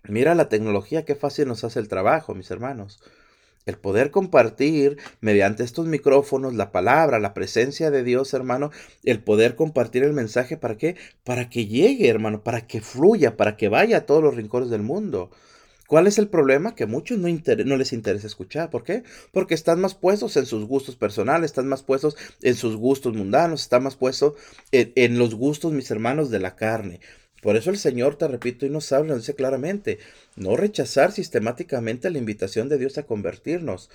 Mira 0.08 0.36
la 0.36 0.50
tecnología, 0.50 1.06
qué 1.06 1.16
fácil 1.16 1.48
nos 1.48 1.64
hace 1.64 1.80
el 1.80 1.88
trabajo, 1.88 2.36
mis 2.36 2.52
hermanos. 2.52 3.02
El 3.66 3.78
poder 3.78 4.12
compartir 4.12 4.98
mediante 5.22 5.64
estos 5.64 5.88
micrófonos 5.88 6.54
la 6.54 6.72
palabra, 6.72 7.20
la 7.20 7.34
presencia 7.34 7.90
de 7.90 8.04
Dios, 8.04 8.34
hermano, 8.34 8.70
el 9.04 9.24
poder 9.24 9.56
compartir 9.56 10.04
el 10.04 10.14
mensaje, 10.14 10.56
¿para 10.56 10.78
qué? 10.78 10.96
Para 11.24 11.50
que 11.50 11.66
llegue, 11.66 12.08
hermano, 12.08 12.44
para 12.44 12.68
que 12.68 12.82
fluya, 12.82 13.38
para 13.38 13.58
que 13.58 13.68
vaya 13.68 13.98
a 13.98 14.06
todos 14.06 14.24
los 14.24 14.36
rincones 14.36 14.70
del 14.70 14.84
mundo. 14.84 15.32
¿Cuál 15.88 16.08
es 16.08 16.18
el 16.18 16.28
problema? 16.28 16.74
Que 16.74 16.86
a 16.86 16.88
muchos 16.88 17.20
no, 17.20 17.78
les 17.78 17.94
interesa 17.94 18.28
escuchar. 18.28 18.70
¿Por 18.70 18.84
qué? 18.84 19.04
Porque 19.32 19.54
están 19.54 19.80
más 19.80 19.94
puestos 19.94 20.36
en 20.38 20.46
sus 20.46 20.66
gustos 20.66 20.96
personales, 20.96 21.52
están 21.52 21.68
más 21.68 21.84
puestos 21.84 22.18
en 22.42 22.56
sus 22.56 22.76
gustos 22.76 23.14
mundanos, 23.14 23.62
están 23.62 23.84
más 23.84 23.96
puestos 23.96 24.34
en, 24.72 24.92
en 24.96 25.20
los 25.20 25.36
gustos, 25.36 25.74
mis 25.74 25.92
hermanos, 25.92 26.32
de 26.32 26.40
la 26.40 26.56
carne. 26.56 27.02
Por 27.46 27.56
eso 27.58 27.70
el 27.70 27.78
Señor, 27.78 28.16
te 28.18 28.28
repito, 28.28 28.66
y 28.66 28.72
nos 28.72 28.92
habla, 28.92 29.14
nos 29.14 29.22
dice 29.22 29.36
claramente, 29.36 30.00
no 30.36 30.58
rechazar 30.58 31.12
sistemáticamente 31.12 32.10
la 32.10 32.18
invitación 32.18 32.70
de 32.70 32.80
Dios 32.80 32.98
a 32.98 33.04
convertirnos. 33.04 33.92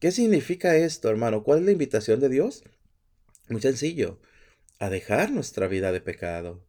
¿Qué 0.00 0.10
significa 0.10 0.74
esto, 0.76 1.08
hermano? 1.08 1.44
¿Cuál 1.44 1.60
es 1.60 1.64
la 1.66 1.70
invitación 1.70 2.18
de 2.18 2.28
Dios? 2.28 2.64
Muy 3.48 3.60
sencillo, 3.60 4.18
a 4.80 4.90
dejar 4.90 5.30
nuestra 5.30 5.68
vida 5.68 5.92
de 5.92 6.00
pecado. 6.00 6.64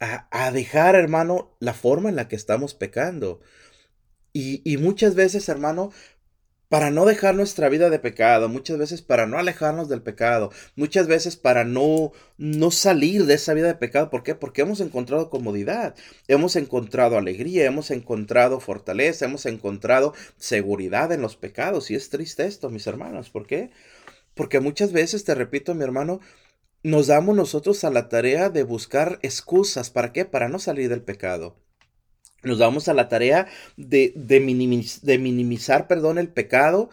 A, 0.00 0.26
a 0.30 0.50
dejar, 0.50 0.96
hermano, 0.96 1.56
la 1.60 1.72
forma 1.72 2.08
en 2.08 2.16
la 2.16 2.26
que 2.26 2.34
estamos 2.34 2.74
pecando. 2.74 3.40
Y, 4.40 4.76
muchas 4.76 5.16
veces, 5.16 5.48
hermano, 5.48 5.90
para 6.68 6.92
no 6.92 7.06
dejar 7.06 7.34
nuestra 7.34 7.68
vida 7.68 7.90
de 7.90 7.98
pecado, 7.98 8.48
muchas 8.48 8.78
veces 8.78 9.02
para 9.02 9.26
no 9.26 9.36
alejarnos 9.36 9.88
del 9.88 10.00
pecado, 10.00 10.52
muchas 10.76 11.08
veces 11.08 11.36
para 11.36 11.64
no, 11.64 12.12
no 12.36 12.70
salir 12.70 13.26
de 13.26 13.34
esa 13.34 13.52
vida 13.54 13.66
de 13.66 13.74
pecado. 13.74 14.10
¿Por 14.10 14.22
qué? 14.22 14.36
Porque 14.36 14.62
hemos 14.62 14.80
encontrado 14.80 15.28
comodidad, 15.28 15.96
hemos 16.28 16.54
encontrado 16.54 17.18
alegría, 17.18 17.66
hemos 17.66 17.90
encontrado 17.90 18.60
fortaleza, 18.60 19.24
hemos 19.24 19.44
encontrado 19.44 20.14
seguridad 20.36 21.10
en 21.10 21.22
los 21.22 21.34
pecados. 21.34 21.90
Y 21.90 21.96
es 21.96 22.08
triste 22.08 22.46
esto, 22.46 22.70
mis 22.70 22.86
hermanos. 22.86 23.30
¿Por 23.30 23.44
qué? 23.44 23.70
Porque 24.34 24.60
muchas 24.60 24.92
veces, 24.92 25.24
te 25.24 25.34
repito, 25.34 25.74
mi 25.74 25.82
hermano, 25.82 26.20
nos 26.84 27.08
damos 27.08 27.34
nosotros 27.34 27.82
a 27.82 27.90
la 27.90 28.08
tarea 28.08 28.50
de 28.50 28.62
buscar 28.62 29.18
excusas. 29.22 29.90
¿Para 29.90 30.12
qué? 30.12 30.24
Para 30.26 30.48
no 30.48 30.60
salir 30.60 30.90
del 30.90 31.02
pecado 31.02 31.56
nos 32.48 32.58
damos 32.58 32.88
a 32.88 32.94
la 32.94 33.08
tarea 33.08 33.46
de, 33.76 34.12
minimizar 35.20 35.86
perdón, 35.86 36.18
el 36.18 36.28
pecado 36.28 36.90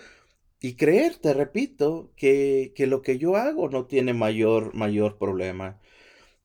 y 0.61 0.75
creer, 0.75 1.15
te 1.15 1.33
repito, 1.33 2.11
que, 2.15 2.73
que, 2.75 2.87
lo 2.87 3.01
que 3.01 3.17
yo 3.17 3.35
hago 3.35 3.69
no 3.69 3.85
tiene 3.85 4.13
mayor, 4.13 4.73
mayor 4.73 5.17
problema. 5.17 5.79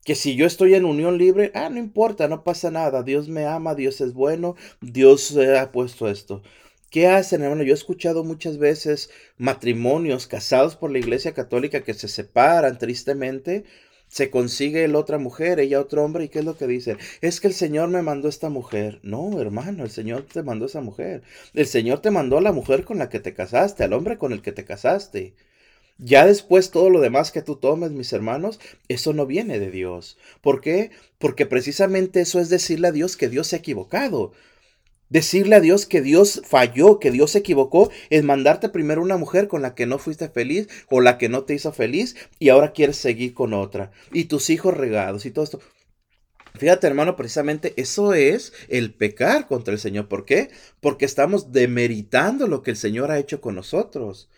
Que 0.04 0.14
si 0.14 0.34
yo 0.34 0.46
estoy 0.46 0.74
en 0.74 0.84
unión 0.84 1.18
libre, 1.18 1.52
ah, 1.54 1.68
no 1.70 1.78
importa, 1.78 2.28
no 2.28 2.42
pasa 2.44 2.70
nada, 2.70 3.02
Dios 3.02 3.28
me 3.28 3.44
ama, 3.46 3.74
Dios 3.74 4.00
es 4.00 4.14
bueno, 4.14 4.56
Dios 4.80 5.36
ha 5.36 5.72
puesto 5.72 6.08
esto. 6.08 6.42
¿Qué 6.90 7.06
hacen, 7.06 7.42
hermano? 7.42 7.62
Yo 7.62 7.72
he 7.72 7.74
escuchado 7.74 8.24
muchas 8.24 8.58
veces 8.58 9.10
matrimonios 9.38 10.26
casados 10.26 10.74
por 10.74 10.90
la 10.90 10.98
Iglesia 10.98 11.34
Católica 11.34 11.84
que 11.84 11.94
se 11.94 12.08
separan 12.08 12.78
tristemente 12.78 13.64
se 14.10 14.28
consigue 14.28 14.88
la 14.88 14.98
otra 14.98 15.18
mujer, 15.18 15.60
ella 15.60 15.80
otro 15.80 16.02
hombre, 16.04 16.24
¿y 16.24 16.28
qué 16.28 16.40
es 16.40 16.44
lo 16.44 16.56
que 16.56 16.66
dice? 16.66 16.96
Es 17.20 17.40
que 17.40 17.46
el 17.46 17.54
Señor 17.54 17.90
me 17.90 18.02
mandó 18.02 18.28
esta 18.28 18.48
mujer. 18.48 18.98
No, 19.04 19.40
hermano, 19.40 19.84
el 19.84 19.90
Señor 19.90 20.24
te 20.24 20.42
mandó 20.42 20.66
esa 20.66 20.80
mujer. 20.80 21.22
El 21.54 21.66
Señor 21.66 22.00
te 22.00 22.10
mandó 22.10 22.36
a 22.38 22.40
la 22.40 22.52
mujer 22.52 22.84
con 22.84 22.98
la 22.98 23.08
que 23.08 23.20
te 23.20 23.34
casaste, 23.34 23.84
al 23.84 23.92
hombre 23.92 24.18
con 24.18 24.32
el 24.32 24.42
que 24.42 24.50
te 24.50 24.64
casaste. 24.64 25.34
Ya 25.98 26.26
después 26.26 26.72
todo 26.72 26.90
lo 26.90 27.00
demás 27.00 27.30
que 27.30 27.42
tú 27.42 27.56
tomes, 27.56 27.92
mis 27.92 28.12
hermanos, 28.12 28.58
eso 28.88 29.12
no 29.12 29.26
viene 29.26 29.60
de 29.60 29.70
Dios. 29.70 30.18
¿Por 30.40 30.60
qué? 30.60 30.90
Porque 31.18 31.46
precisamente 31.46 32.20
eso 32.22 32.40
es 32.40 32.48
decirle 32.48 32.88
a 32.88 32.92
Dios 32.92 33.16
que 33.16 33.28
Dios 33.28 33.46
se 33.46 33.56
ha 33.56 33.58
equivocado. 33.60 34.32
Decirle 35.10 35.56
a 35.56 35.60
Dios 35.60 35.86
que 35.86 36.00
Dios 36.00 36.40
falló, 36.44 37.00
que 37.00 37.10
Dios 37.10 37.32
se 37.32 37.38
equivocó, 37.38 37.90
es 38.10 38.22
mandarte 38.22 38.68
primero 38.68 39.02
una 39.02 39.16
mujer 39.16 39.48
con 39.48 39.60
la 39.60 39.74
que 39.74 39.84
no 39.84 39.98
fuiste 39.98 40.28
feliz 40.28 40.68
o 40.88 41.00
la 41.00 41.18
que 41.18 41.28
no 41.28 41.42
te 41.42 41.54
hizo 41.54 41.72
feliz 41.72 42.14
y 42.38 42.48
ahora 42.48 42.72
quieres 42.72 42.96
seguir 42.96 43.34
con 43.34 43.52
otra. 43.52 43.90
Y 44.12 44.24
tus 44.24 44.50
hijos 44.50 44.76
regados 44.76 45.26
y 45.26 45.32
todo 45.32 45.44
esto. 45.44 45.60
Fíjate, 46.54 46.86
hermano, 46.86 47.16
precisamente 47.16 47.74
eso 47.76 48.14
es 48.14 48.52
el 48.68 48.94
pecar 48.94 49.48
contra 49.48 49.74
el 49.74 49.80
Señor. 49.80 50.08
¿Por 50.08 50.24
qué? 50.24 50.50
Porque 50.80 51.06
estamos 51.06 51.52
demeritando 51.52 52.46
lo 52.46 52.62
que 52.62 52.70
el 52.70 52.76
Señor 52.76 53.10
ha 53.10 53.18
hecho 53.18 53.40
con 53.40 53.56
nosotros. 53.56 54.28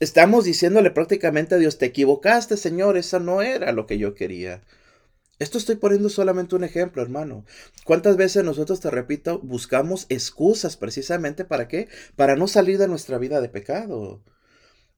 Estamos 0.00 0.44
diciéndole 0.44 0.90
prácticamente 0.90 1.54
a 1.54 1.58
Dios, 1.58 1.76
te 1.76 1.86
equivocaste, 1.86 2.56
Señor, 2.56 2.96
eso 2.96 3.20
no 3.20 3.42
era 3.42 3.72
lo 3.72 3.86
que 3.86 3.98
yo 3.98 4.14
quería. 4.14 4.62
Esto 5.42 5.58
estoy 5.58 5.74
poniendo 5.74 6.08
solamente 6.08 6.54
un 6.54 6.62
ejemplo, 6.62 7.02
hermano. 7.02 7.44
¿Cuántas 7.84 8.16
veces 8.16 8.44
nosotros, 8.44 8.78
te 8.78 8.90
repito, 8.90 9.40
buscamos 9.40 10.06
excusas 10.08 10.76
precisamente 10.76 11.44
para 11.44 11.66
qué? 11.66 11.88
Para 12.14 12.36
no 12.36 12.46
salir 12.46 12.78
de 12.78 12.86
nuestra 12.86 13.18
vida 13.18 13.40
de 13.40 13.48
pecado. 13.48 14.22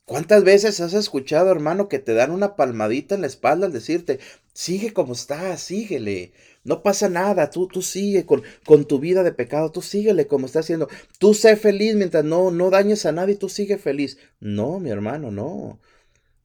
¿Cuántas 0.05 0.45
veces 0.45 0.81
has 0.81 0.93
escuchado, 0.93 1.51
hermano, 1.51 1.89
que 1.89 1.99
te 1.99 2.13
dan 2.13 2.31
una 2.31 2.57
palmadita 2.57 3.15
en 3.15 3.23
la 3.23 3.27
espalda 3.27 3.65
al 3.65 3.73
decirte, 3.73 4.21
sigue 4.53 4.93
como 4.93 5.15
estás, 5.15 5.63
síguele, 5.63 6.35
no 6.63 6.83
pasa 6.83 7.09
nada, 7.09 7.49
tú, 7.49 7.67
tú 7.67 7.81
sigue 7.81 8.27
con, 8.27 8.43
con 8.67 8.85
tu 8.85 8.99
vida 8.99 9.23
de 9.23 9.33
pecado, 9.33 9.73
tú 9.73 9.81
síguele 9.81 10.27
como 10.27 10.45
estás 10.45 10.67
haciendo, 10.67 10.91
tú 11.19 11.33
sé 11.33 11.57
feliz 11.57 11.95
mientras 11.95 12.23
no, 12.23 12.51
no 12.51 12.69
dañes 12.69 13.07
a 13.07 13.13
nadie, 13.13 13.37
tú 13.37 13.49
sigue 13.49 13.79
feliz. 13.79 14.19
No, 14.41 14.79
mi 14.79 14.91
hermano, 14.91 15.31
no. 15.31 15.81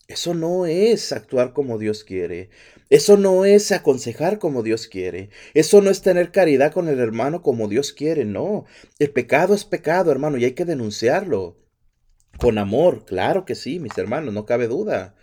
Eso 0.09 0.33
no 0.33 0.65
es 0.65 1.11
actuar 1.11 1.53
como 1.53 1.77
Dios 1.77 2.03
quiere. 2.03 2.49
Eso 2.89 3.15
no 3.15 3.45
es 3.45 3.71
aconsejar 3.71 4.39
como 4.39 4.63
Dios 4.63 4.87
quiere. 4.87 5.29
Eso 5.53 5.81
no 5.81 5.91
es 5.91 6.01
tener 6.01 6.31
caridad 6.31 6.73
con 6.73 6.87
el 6.87 6.99
hermano 6.99 7.43
como 7.43 7.67
Dios 7.67 7.93
quiere. 7.93 8.25
No. 8.25 8.65
El 8.97 9.11
pecado 9.11 9.53
es 9.53 9.65
pecado, 9.65 10.11
hermano, 10.11 10.37
y 10.37 10.45
hay 10.45 10.53
que 10.53 10.65
denunciarlo. 10.65 11.57
Con 12.39 12.57
amor, 12.57 13.05
claro 13.05 13.45
que 13.45 13.53
sí, 13.53 13.79
mis 13.79 13.95
hermanos, 13.99 14.33
no 14.33 14.47
cabe 14.47 14.67
duda. 14.67 15.15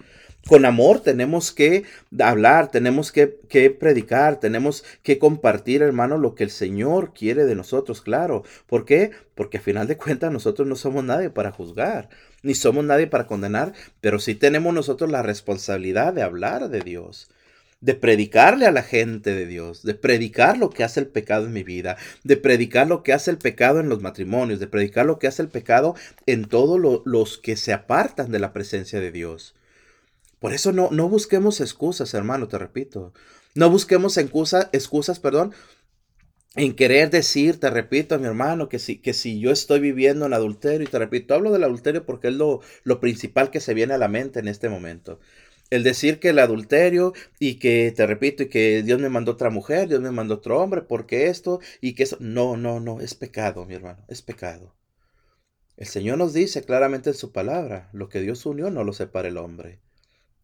Con 0.48 0.64
amor 0.64 1.00
tenemos 1.00 1.50
que 1.50 1.84
hablar, 2.20 2.70
tenemos 2.70 3.10
que, 3.10 3.26
predicar, 3.26 4.38
tenemos 4.38 4.84
que 5.02 5.18
compartir, 5.18 5.82
hermano, 5.82 6.18
lo 6.18 6.36
que 6.36 6.44
el 6.44 6.50
Señor 6.50 7.12
quiere 7.12 7.44
de 7.46 7.56
nosotros, 7.56 8.00
claro. 8.00 8.44
¿Por 8.66 8.84
qué? 8.84 9.10
Porque 9.34 9.58
a 9.58 9.60
final 9.60 9.88
de 9.88 9.96
cuentas 9.96 10.30
nosotros 10.32 10.68
no 10.68 10.76
somos 10.76 11.02
nadie 11.02 11.30
para 11.30 11.50
juzgar 11.50 12.08
ni 12.46 12.54
somos 12.54 12.84
nadie 12.84 13.08
para 13.08 13.26
condenar, 13.26 13.72
pero 14.00 14.20
sí 14.20 14.36
tenemos 14.36 14.72
nosotros 14.72 15.10
la 15.10 15.22
responsabilidad 15.22 16.12
de 16.12 16.22
hablar 16.22 16.68
de 16.68 16.80
Dios, 16.80 17.28
de 17.80 17.96
predicarle 17.96 18.66
a 18.66 18.70
la 18.70 18.84
gente 18.84 19.34
de 19.34 19.46
Dios, 19.46 19.82
de 19.82 19.94
predicar 19.94 20.56
lo 20.56 20.70
que 20.70 20.84
hace 20.84 21.00
el 21.00 21.08
pecado 21.08 21.46
en 21.46 21.52
mi 21.52 21.64
vida, 21.64 21.96
de 22.22 22.36
predicar 22.36 22.86
lo 22.86 23.02
que 23.02 23.12
hace 23.12 23.32
el 23.32 23.38
pecado 23.38 23.80
en 23.80 23.88
los 23.88 24.00
matrimonios, 24.00 24.60
de 24.60 24.68
predicar 24.68 25.06
lo 25.06 25.18
que 25.18 25.26
hace 25.26 25.42
el 25.42 25.48
pecado 25.48 25.96
en 26.26 26.44
todos 26.44 27.02
los 27.04 27.38
que 27.38 27.56
se 27.56 27.72
apartan 27.72 28.30
de 28.30 28.38
la 28.38 28.52
presencia 28.52 29.00
de 29.00 29.10
Dios. 29.10 29.56
Por 30.38 30.52
eso 30.52 30.72
no, 30.72 30.90
no 30.90 31.08
busquemos 31.08 31.60
excusas, 31.60 32.14
hermano, 32.14 32.48
te 32.48 32.58
repito. 32.58 33.12
No 33.54 33.70
busquemos 33.70 34.16
excusas, 34.18 34.68
excusas, 34.72 35.18
perdón, 35.18 35.54
en 36.56 36.74
querer 36.74 37.10
decir, 37.10 37.60
te 37.60 37.70
repito, 37.70 38.18
mi 38.18 38.26
hermano, 38.26 38.68
que 38.68 38.78
si, 38.78 38.98
que 38.98 39.12
si 39.12 39.38
yo 39.40 39.50
estoy 39.50 39.78
viviendo 39.78 40.24
en 40.26 40.32
adulterio, 40.32 40.86
y 40.86 40.90
te 40.90 40.98
repito, 40.98 41.34
hablo 41.34 41.52
del 41.52 41.64
adulterio 41.64 42.06
porque 42.06 42.28
es 42.28 42.34
lo, 42.34 42.60
lo 42.82 42.98
principal 42.98 43.50
que 43.50 43.60
se 43.60 43.74
viene 43.74 43.94
a 43.94 43.98
la 43.98 44.08
mente 44.08 44.40
en 44.40 44.48
este 44.48 44.70
momento. 44.70 45.20
El 45.68 45.82
decir 45.82 46.18
que 46.18 46.30
el 46.30 46.38
adulterio 46.38 47.12
y 47.38 47.56
que, 47.58 47.92
te 47.94 48.06
repito, 48.06 48.44
y 48.44 48.48
que 48.48 48.82
Dios 48.82 49.00
me 49.00 49.10
mandó 49.10 49.32
otra 49.32 49.50
mujer, 49.50 49.88
Dios 49.88 50.00
me 50.00 50.10
mandó 50.10 50.36
otro 50.36 50.60
hombre, 50.60 50.80
porque 50.82 51.26
esto 51.26 51.60
y 51.80 51.94
que 51.94 52.04
eso, 52.04 52.16
no, 52.20 52.56
no, 52.56 52.80
no, 52.80 53.00
es 53.00 53.14
pecado, 53.14 53.66
mi 53.66 53.74
hermano, 53.74 54.04
es 54.08 54.22
pecado. 54.22 54.74
El 55.76 55.86
Señor 55.86 56.16
nos 56.16 56.32
dice 56.32 56.62
claramente 56.62 57.10
en 57.10 57.16
su 57.16 57.32
palabra, 57.32 57.90
lo 57.92 58.08
que 58.08 58.20
Dios 58.20 58.46
unió 58.46 58.70
no 58.70 58.82
lo 58.82 58.94
separa 58.94 59.28
el 59.28 59.36
hombre. 59.36 59.80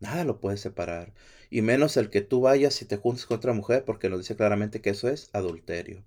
Nada 0.02 0.24
lo 0.24 0.40
puede 0.40 0.56
separar. 0.56 1.14
Y 1.48 1.62
menos 1.62 1.96
el 1.96 2.10
que 2.10 2.22
tú 2.22 2.40
vayas 2.40 2.82
y 2.82 2.86
te 2.86 2.96
juntes 2.96 3.24
con 3.24 3.36
otra 3.36 3.52
mujer, 3.52 3.84
porque 3.84 4.10
nos 4.10 4.18
dice 4.18 4.34
claramente 4.34 4.80
que 4.80 4.90
eso 4.90 5.08
es 5.08 5.30
adulterio. 5.32 6.02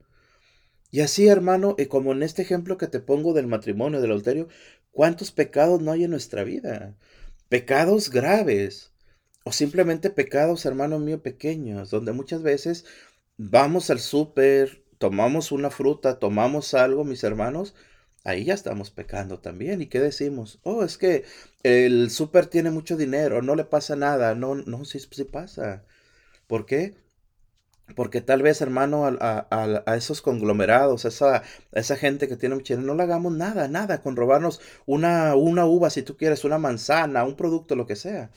Y 0.92 1.00
así, 1.00 1.28
hermano, 1.30 1.76
y 1.78 1.86
como 1.86 2.12
en 2.12 2.22
este 2.22 2.42
ejemplo 2.42 2.78
que 2.78 2.88
te 2.88 3.00
pongo 3.00 3.34
del 3.34 3.48
matrimonio, 3.48 4.02
del 4.02 4.12
adulterio, 4.12 4.50
¿cuántos 4.92 5.32
pecados 5.32 5.82
no 5.82 5.94
hay 5.94 6.04
en 6.04 6.12
nuestra 6.12 6.44
vida? 6.44 6.94
Pecados 7.48 8.10
graves. 8.10 8.92
O 9.46 9.54
simplemente 9.54 10.10
pecados, 10.10 10.66
hermano 10.66 11.00
mío, 11.00 11.22
pequeños, 11.22 11.90
donde 11.90 12.12
muchas 12.12 12.42
veces 12.42 12.84
vamos 13.38 13.90
al 13.90 14.00
súper, 14.00 14.84
tomamos 14.98 15.54
una 15.54 15.70
fruta, 15.70 16.20
tomamos 16.20 16.74
algo, 16.74 17.06
mis 17.06 17.24
hermanos, 17.24 17.76
ahí 18.26 18.46
ya 18.46 18.54
estamos 18.54 18.92
pecando 18.92 19.40
también. 19.40 19.82
¿Y 19.82 19.88
qué 19.88 20.00
decimos? 20.02 20.60
Oh, 20.64 20.84
es 20.84 20.98
que 20.98 21.24
el 21.64 22.12
súper 22.12 22.48
tiene 22.48 22.72
mucho 22.72 22.98
dinero, 22.98 23.42
no 23.42 23.56
le 23.56 23.66
pasa 23.66 23.96
nada. 23.96 24.36
No, 24.36 24.56
no, 24.56 24.86
sí, 24.86 25.00
sí 25.00 25.24
pasa. 25.26 25.86
¿Por 26.48 26.66
qué? 26.66 26.96
Porque 27.96 28.22
tal 28.22 28.42
vez, 28.42 28.62
hermano, 28.62 29.06
a, 29.06 29.48
a, 29.86 29.96
esos 29.96 30.22
conglomerados, 30.22 31.06
a 31.06 31.10
esa, 31.10 31.44
esa 31.72 31.96
gente 31.96 32.28
que 32.28 32.38
tiene 32.38 32.56
mucho 32.56 32.76
no 32.82 32.96
le 32.96 33.04
hagamos 33.04 33.34
nada, 33.34 33.68
nada, 33.68 34.02
con 34.02 34.16
robarnos 34.16 34.60
una, 34.88 35.36
una 35.36 35.66
uva, 35.66 35.90
si 35.92 36.02
tú 36.04 36.18
quieres, 36.18 36.44
una 36.46 36.58
manzana, 36.58 37.24
un 37.24 37.36
producto, 37.36 37.76
lo 37.76 37.86
que 37.88 37.96
sea. 37.96 38.32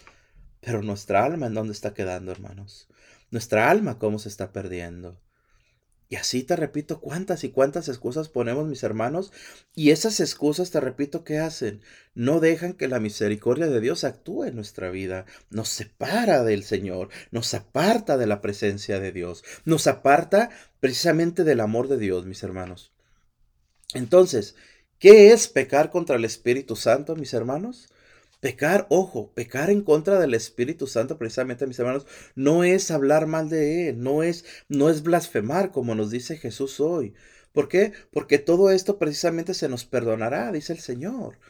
Pero 0.60 0.82
nuestra 0.82 1.24
alma, 1.24 1.46
¿en 1.46 1.54
dónde 1.54 1.72
está 1.72 1.94
quedando, 1.94 2.32
hermanos? 2.32 2.88
nuestra 3.30 3.70
alma 3.70 3.98
cómo 3.98 4.18
se 4.18 4.28
está 4.28 4.52
perdiendo. 4.52 5.20
Y 6.10 6.16
así 6.16 6.42
te 6.42 6.56
repito, 6.56 7.00
cuántas 7.00 7.44
y 7.44 7.50
cuántas 7.50 7.88
excusas 7.88 8.30
ponemos, 8.30 8.66
mis 8.66 8.82
hermanos, 8.82 9.30
y 9.74 9.90
esas 9.90 10.20
excusas, 10.20 10.70
te 10.70 10.80
repito, 10.80 11.22
¿qué 11.22 11.38
hacen? 11.38 11.82
No 12.14 12.40
dejan 12.40 12.72
que 12.72 12.88
la 12.88 12.98
misericordia 12.98 13.66
de 13.66 13.80
Dios 13.80 14.04
actúe 14.04 14.44
en 14.44 14.56
nuestra 14.56 14.88
vida, 14.90 15.26
nos 15.50 15.68
separa 15.68 16.44
del 16.44 16.64
Señor, 16.64 17.10
nos 17.30 17.52
aparta 17.52 18.16
de 18.16 18.26
la 18.26 18.40
presencia 18.40 19.00
de 19.00 19.12
Dios, 19.12 19.44
nos 19.66 19.86
aparta 19.86 20.48
precisamente 20.80 21.44
del 21.44 21.60
amor 21.60 21.88
de 21.88 21.98
Dios, 21.98 22.24
mis 22.24 22.42
hermanos. 22.42 22.94
Entonces, 23.92 24.54
¿qué 24.98 25.32
es 25.32 25.46
pecar 25.48 25.90
contra 25.90 26.16
el 26.16 26.24
Espíritu 26.24 26.74
Santo, 26.74 27.16
mis 27.16 27.34
hermanos? 27.34 27.90
Pecar, 28.40 28.86
ojo, 28.88 29.32
pecar 29.34 29.68
en 29.68 29.82
contra 29.82 30.20
del 30.20 30.32
Espíritu 30.32 30.86
Santo, 30.86 31.18
precisamente, 31.18 31.66
mis 31.66 31.78
hermanos, 31.80 32.06
no 32.36 32.62
es 32.62 32.92
hablar 32.92 33.26
mal 33.26 33.48
de 33.48 33.88
Él, 33.88 34.00
no 34.00 34.22
es, 34.22 34.44
no 34.68 34.90
es 34.90 35.02
blasfemar, 35.02 35.72
como 35.72 35.96
nos 35.96 36.10
dice 36.10 36.36
Jesús 36.36 36.78
hoy. 36.78 37.14
¿Por 37.52 37.68
qué? 37.68 37.92
Porque 38.12 38.38
todo 38.38 38.70
esto 38.70 38.96
precisamente 38.96 39.54
se 39.54 39.68
nos 39.68 39.84
perdonará, 39.84 40.52
dice 40.52 40.72
el 40.72 40.78
Señor. 40.78 41.40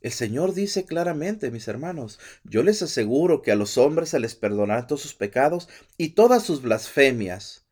El 0.00 0.10
Señor 0.12 0.54
dice 0.54 0.86
claramente, 0.86 1.50
mis 1.50 1.68
hermanos, 1.68 2.18
yo 2.44 2.62
les 2.62 2.80
aseguro 2.80 3.42
que 3.42 3.52
a 3.52 3.56
los 3.56 3.76
hombres 3.76 4.08
se 4.08 4.18
les 4.18 4.34
perdonará 4.34 4.86
todos 4.86 5.02
sus 5.02 5.14
pecados 5.14 5.68
y 5.98 6.10
todas 6.10 6.42
sus 6.42 6.62
blasfemias, 6.62 7.66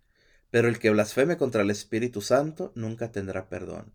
pero 0.51 0.69
el 0.69 0.79
que 0.79 0.91
blasfeme 0.91 1.39
contra 1.39 1.63
el 1.63 1.71
Espíritu 1.71 2.21
Santo 2.21 2.73
nunca 2.75 3.11
tendrá 3.11 3.49
perdón. 3.49 3.95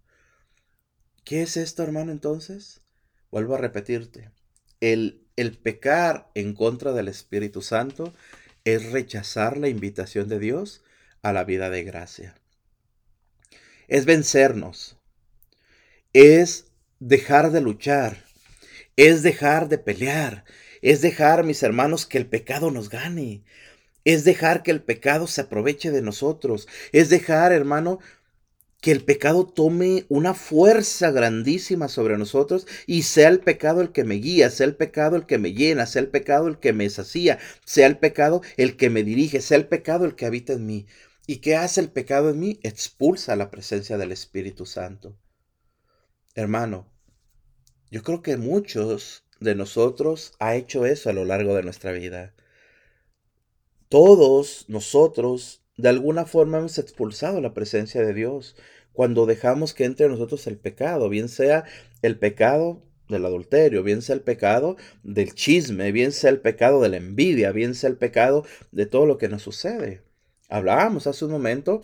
¿Qué 1.23 1.43
es 1.43 1.55
esto, 1.55 1.83
hermano, 1.83 2.11
entonces? 2.11 2.81
Vuelvo 3.29 3.53
a 3.53 3.59
repetirte 3.59 4.31
el, 4.91 5.57
pecar 5.63 6.29
en 6.35 6.53
contra 6.53 6.93
del 6.93 7.07
Espíritu 7.07 7.61
Santo 7.61 8.13
es 8.65 8.91
rechazar 8.91 9.57
la 9.57 9.67
invitación 9.67 10.29
de 10.29 10.39
Dios 10.39 10.83
a 11.21 11.33
la 11.33 11.43
vida 11.43 11.69
de 11.69 11.83
gracia. 11.83 12.35
Es 13.87 14.05
vencernos. 14.05 14.97
Es 16.13 16.67
dejar 16.99 17.51
de 17.51 17.61
luchar. 17.61 18.25
Es 18.95 19.23
dejar 19.23 19.69
de 19.69 19.79
pelear. 19.79 20.45
Es 20.81 21.01
dejar, 21.01 21.43
mis 21.43 21.63
hermanos, 21.63 22.05
que 22.05 22.19
el 22.19 22.27
pecado 22.27 22.69
nos 22.69 22.89
gane. 22.89 23.43
Es 24.03 24.23
dejar 24.23 24.61
que 24.61 24.71
el 24.71 24.83
pecado 24.83 25.25
se 25.25 25.41
aproveche 25.41 25.89
de 25.89 26.03
nosotros. 26.03 26.67
Es 26.91 27.09
dejar, 27.09 27.51
hermano, 27.51 27.99
que 28.85 28.91
el 28.91 29.03
pecado 29.03 29.47
tome 29.47 30.05
una 30.09 30.35
fuerza 30.35 31.09
grandísima 31.09 31.87
sobre 31.87 32.19
nosotros 32.19 32.67
y 32.85 33.01
sea 33.01 33.29
el 33.29 33.39
pecado 33.39 33.81
el 33.81 33.91
que 33.91 34.03
me 34.03 34.13
guía, 34.13 34.51
sea 34.51 34.67
el 34.67 34.75
pecado 34.75 35.15
el 35.15 35.25
que 35.25 35.39
me 35.39 35.53
llena, 35.53 35.87
sea 35.87 36.03
el 36.03 36.09
pecado 36.09 36.47
el 36.47 36.59
que 36.59 36.71
me 36.71 36.87
sacía, 36.91 37.39
sea 37.65 37.87
el 37.87 37.97
pecado 37.97 38.43
el 38.57 38.77
que 38.77 38.91
me 38.91 39.03
dirige, 39.03 39.41
sea 39.41 39.57
el 39.57 39.67
pecado 39.67 40.05
el 40.05 40.13
que 40.13 40.27
habita 40.27 40.53
en 40.53 40.67
mí. 40.67 40.85
¿Y 41.25 41.37
qué 41.37 41.55
hace 41.55 41.81
el 41.81 41.89
pecado 41.89 42.29
en 42.29 42.39
mí? 42.39 42.59
Expulsa 42.61 43.35
la 43.35 43.49
presencia 43.49 43.97
del 43.97 44.11
Espíritu 44.11 44.67
Santo. 44.67 45.17
Hermano, 46.35 46.87
yo 47.89 48.03
creo 48.03 48.21
que 48.21 48.37
muchos 48.37 49.25
de 49.39 49.55
nosotros 49.55 50.33
ha 50.37 50.55
hecho 50.55 50.85
eso 50.85 51.09
a 51.09 51.13
lo 51.13 51.25
largo 51.25 51.55
de 51.55 51.63
nuestra 51.63 51.91
vida. 51.91 52.35
Todos 53.89 54.65
nosotros 54.67 55.64
de 55.77 55.89
alguna 55.89 56.25
forma 56.25 56.57
hemos 56.59 56.77
expulsado 56.77 57.41
la 57.41 57.53
presencia 57.53 58.01
de 58.01 58.13
Dios 58.13 58.55
cuando 58.93 59.25
dejamos 59.25 59.73
que 59.73 59.85
entre 59.85 60.07
nosotros 60.07 60.47
el 60.47 60.57
pecado, 60.57 61.09
bien 61.09 61.27
sea 61.27 61.65
el 62.01 62.17
pecado 62.17 62.81
del 63.09 63.25
adulterio, 63.25 63.83
bien 63.83 64.01
sea 64.01 64.15
el 64.15 64.21
pecado 64.21 64.77
del 65.03 65.33
chisme, 65.33 65.91
bien 65.91 66.11
sea 66.11 66.29
el 66.29 66.39
pecado 66.39 66.81
de 66.81 66.89
la 66.89 66.97
envidia, 66.97 67.51
bien 67.51 67.75
sea 67.75 67.89
el 67.89 67.97
pecado 67.97 68.45
de 68.71 68.85
todo 68.85 69.05
lo 69.05 69.17
que 69.17 69.29
nos 69.29 69.43
sucede. 69.43 70.01
Hablábamos 70.47 71.07
hace 71.07 71.25
un 71.25 71.31
momento, 71.31 71.81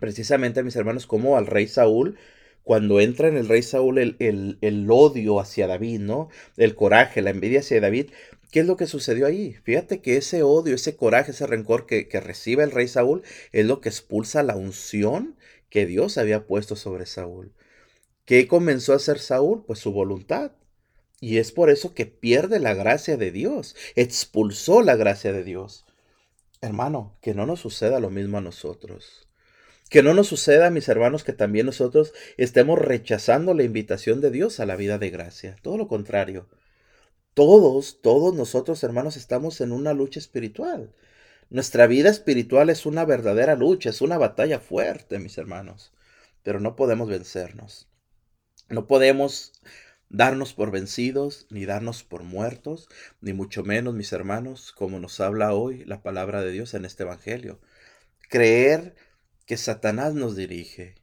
precisamente, 0.00 0.62
mis 0.62 0.76
hermanos, 0.76 1.06
como 1.06 1.36
al 1.36 1.46
rey 1.46 1.66
Saúl, 1.66 2.16
cuando 2.62 3.00
entra 3.00 3.28
en 3.28 3.36
el 3.36 3.46
rey 3.46 3.62
Saúl 3.62 3.98
el, 3.98 4.16
el, 4.18 4.86
odio 4.90 5.38
hacia 5.38 5.66
David, 5.66 6.00
¿no? 6.00 6.30
El 6.56 6.74
coraje, 6.74 7.20
la 7.20 7.30
envidia 7.30 7.60
hacia 7.60 7.80
David, 7.80 8.10
¿Qué 8.54 8.60
es 8.60 8.66
lo 8.66 8.76
que 8.76 8.86
sucedió 8.86 9.26
ahí? 9.26 9.56
Fíjate 9.64 10.00
que 10.00 10.16
ese 10.16 10.44
odio, 10.44 10.76
ese 10.76 10.94
coraje, 10.94 11.32
ese 11.32 11.44
rencor 11.44 11.86
que, 11.86 12.06
que, 12.06 12.20
recibe 12.20 12.62
el 12.62 12.70
rey 12.70 12.86
Saúl 12.86 13.24
es 13.50 13.66
lo 13.66 13.80
que 13.80 13.88
expulsa 13.88 14.44
la 14.44 14.54
unción 14.54 15.36
que 15.70 15.86
Dios 15.86 16.18
había 16.18 16.46
puesto 16.46 16.76
sobre 16.76 17.04
Saúl. 17.06 17.52
¿Qué 18.24 18.46
comenzó 18.46 18.92
a 18.92 18.96
hacer 18.96 19.18
Saúl? 19.18 19.64
Pues 19.66 19.80
su 19.80 19.90
voluntad. 19.90 20.52
Y 21.18 21.38
es 21.38 21.50
por 21.50 21.68
eso 21.68 21.94
que 21.94 22.06
pierde 22.06 22.60
la 22.60 22.74
gracia 22.74 23.16
de 23.16 23.32
Dios, 23.32 23.74
expulsó 23.96 24.82
la 24.82 24.94
gracia 24.94 25.32
de 25.32 25.42
Dios. 25.42 25.84
Hermano, 26.60 27.18
que 27.22 27.34
no 27.34 27.46
nos 27.46 27.58
suceda 27.58 27.98
lo 27.98 28.10
mismo 28.10 28.38
a 28.38 28.40
nosotros. 28.40 29.26
Que 29.90 30.04
no 30.04 30.14
nos 30.14 30.28
suceda, 30.28 30.70
mis 30.70 30.88
hermanos, 30.88 31.24
que 31.24 31.32
también 31.32 31.66
nosotros 31.66 32.12
estemos 32.36 32.78
rechazando 32.78 33.52
la 33.52 33.64
invitación 33.64 34.20
de 34.20 34.30
Dios 34.30 34.60
a 34.60 34.66
la 34.66 34.76
vida 34.76 34.98
de 34.98 35.10
gracia. 35.10 35.56
Todo 35.60 35.76
lo 35.76 35.88
contrario. 35.88 36.46
Todos, 37.34 38.00
todos 38.00 38.32
nosotros, 38.34 38.84
hermanos, 38.84 39.16
estamos 39.16 39.60
en 39.60 39.72
una 39.72 39.92
lucha 39.92 40.20
espiritual. 40.20 40.94
Nuestra 41.50 41.88
vida 41.88 42.08
espiritual 42.08 42.70
es 42.70 42.86
una 42.86 43.04
verdadera 43.04 43.56
lucha, 43.56 43.90
es 43.90 44.00
una 44.00 44.18
batalla 44.18 44.60
fuerte, 44.60 45.18
mis 45.18 45.36
hermanos, 45.36 45.92
pero 46.44 46.60
no 46.60 46.76
podemos 46.76 47.08
vencernos. 47.08 47.88
No 48.68 48.86
podemos 48.86 49.52
darnos 50.08 50.54
por 50.54 50.70
vencidos, 50.70 51.48
ni 51.50 51.66
darnos 51.66 52.04
por 52.04 52.22
muertos, 52.22 52.88
ni 53.20 53.32
mucho 53.32 53.64
menos, 53.64 53.94
mis 53.94 54.12
hermanos, 54.12 54.72
como 54.72 55.00
nos 55.00 55.18
habla 55.18 55.54
hoy 55.54 55.84
la 55.86 56.02
palabra 56.02 56.40
de 56.40 56.52
Dios 56.52 56.72
en 56.74 56.84
este 56.84 57.02
Evangelio. 57.02 57.60
Creer 58.30 58.94
que 59.44 59.56
Satanás 59.56 60.14
nos 60.14 60.36
dirige. 60.36 60.94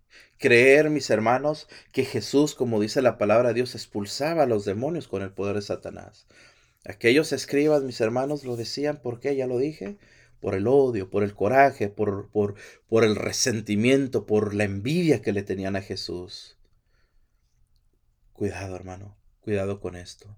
Creer, 0.42 0.90
mis 0.90 1.12
hermanos, 1.12 1.68
que 1.92 2.04
Jesús, 2.04 2.56
como 2.56 2.82
dice 2.82 3.04
la 3.04 3.20
palabra 3.20 3.50
de 3.50 3.54
Dios, 3.54 3.76
expulsaba 3.76 4.42
a 4.42 4.48
los 4.48 4.66
demonios 4.66 5.08
con 5.08 5.22
el 5.22 5.32
poder 5.32 5.54
de 5.56 5.62
Satanás. 5.62 6.26
Aquellos 6.84 7.32
escribas, 7.32 7.84
mis 7.84 8.02
hermanos, 8.02 8.44
lo 8.44 8.56
decían, 8.56 9.04
¿por 9.04 9.20
qué? 9.20 9.36
Ya 9.36 9.46
lo 9.46 9.60
dije, 9.60 10.00
por 10.40 10.56
el 10.56 10.66
odio, 10.66 11.12
por 11.12 11.22
el 11.22 11.36
coraje, 11.36 11.90
por, 11.90 12.32
por, 12.32 12.56
por 12.88 13.04
el 13.04 13.16
resentimiento, 13.16 14.26
por 14.26 14.56
la 14.56 14.64
envidia 14.64 15.22
que 15.22 15.32
le 15.32 15.44
tenían 15.44 15.76
a 15.76 15.84
Jesús. 15.84 16.58
Cuidado, 18.34 18.76
hermano, 18.76 19.16
cuidado 19.42 19.80
con 19.80 19.96
esto. 19.96 20.36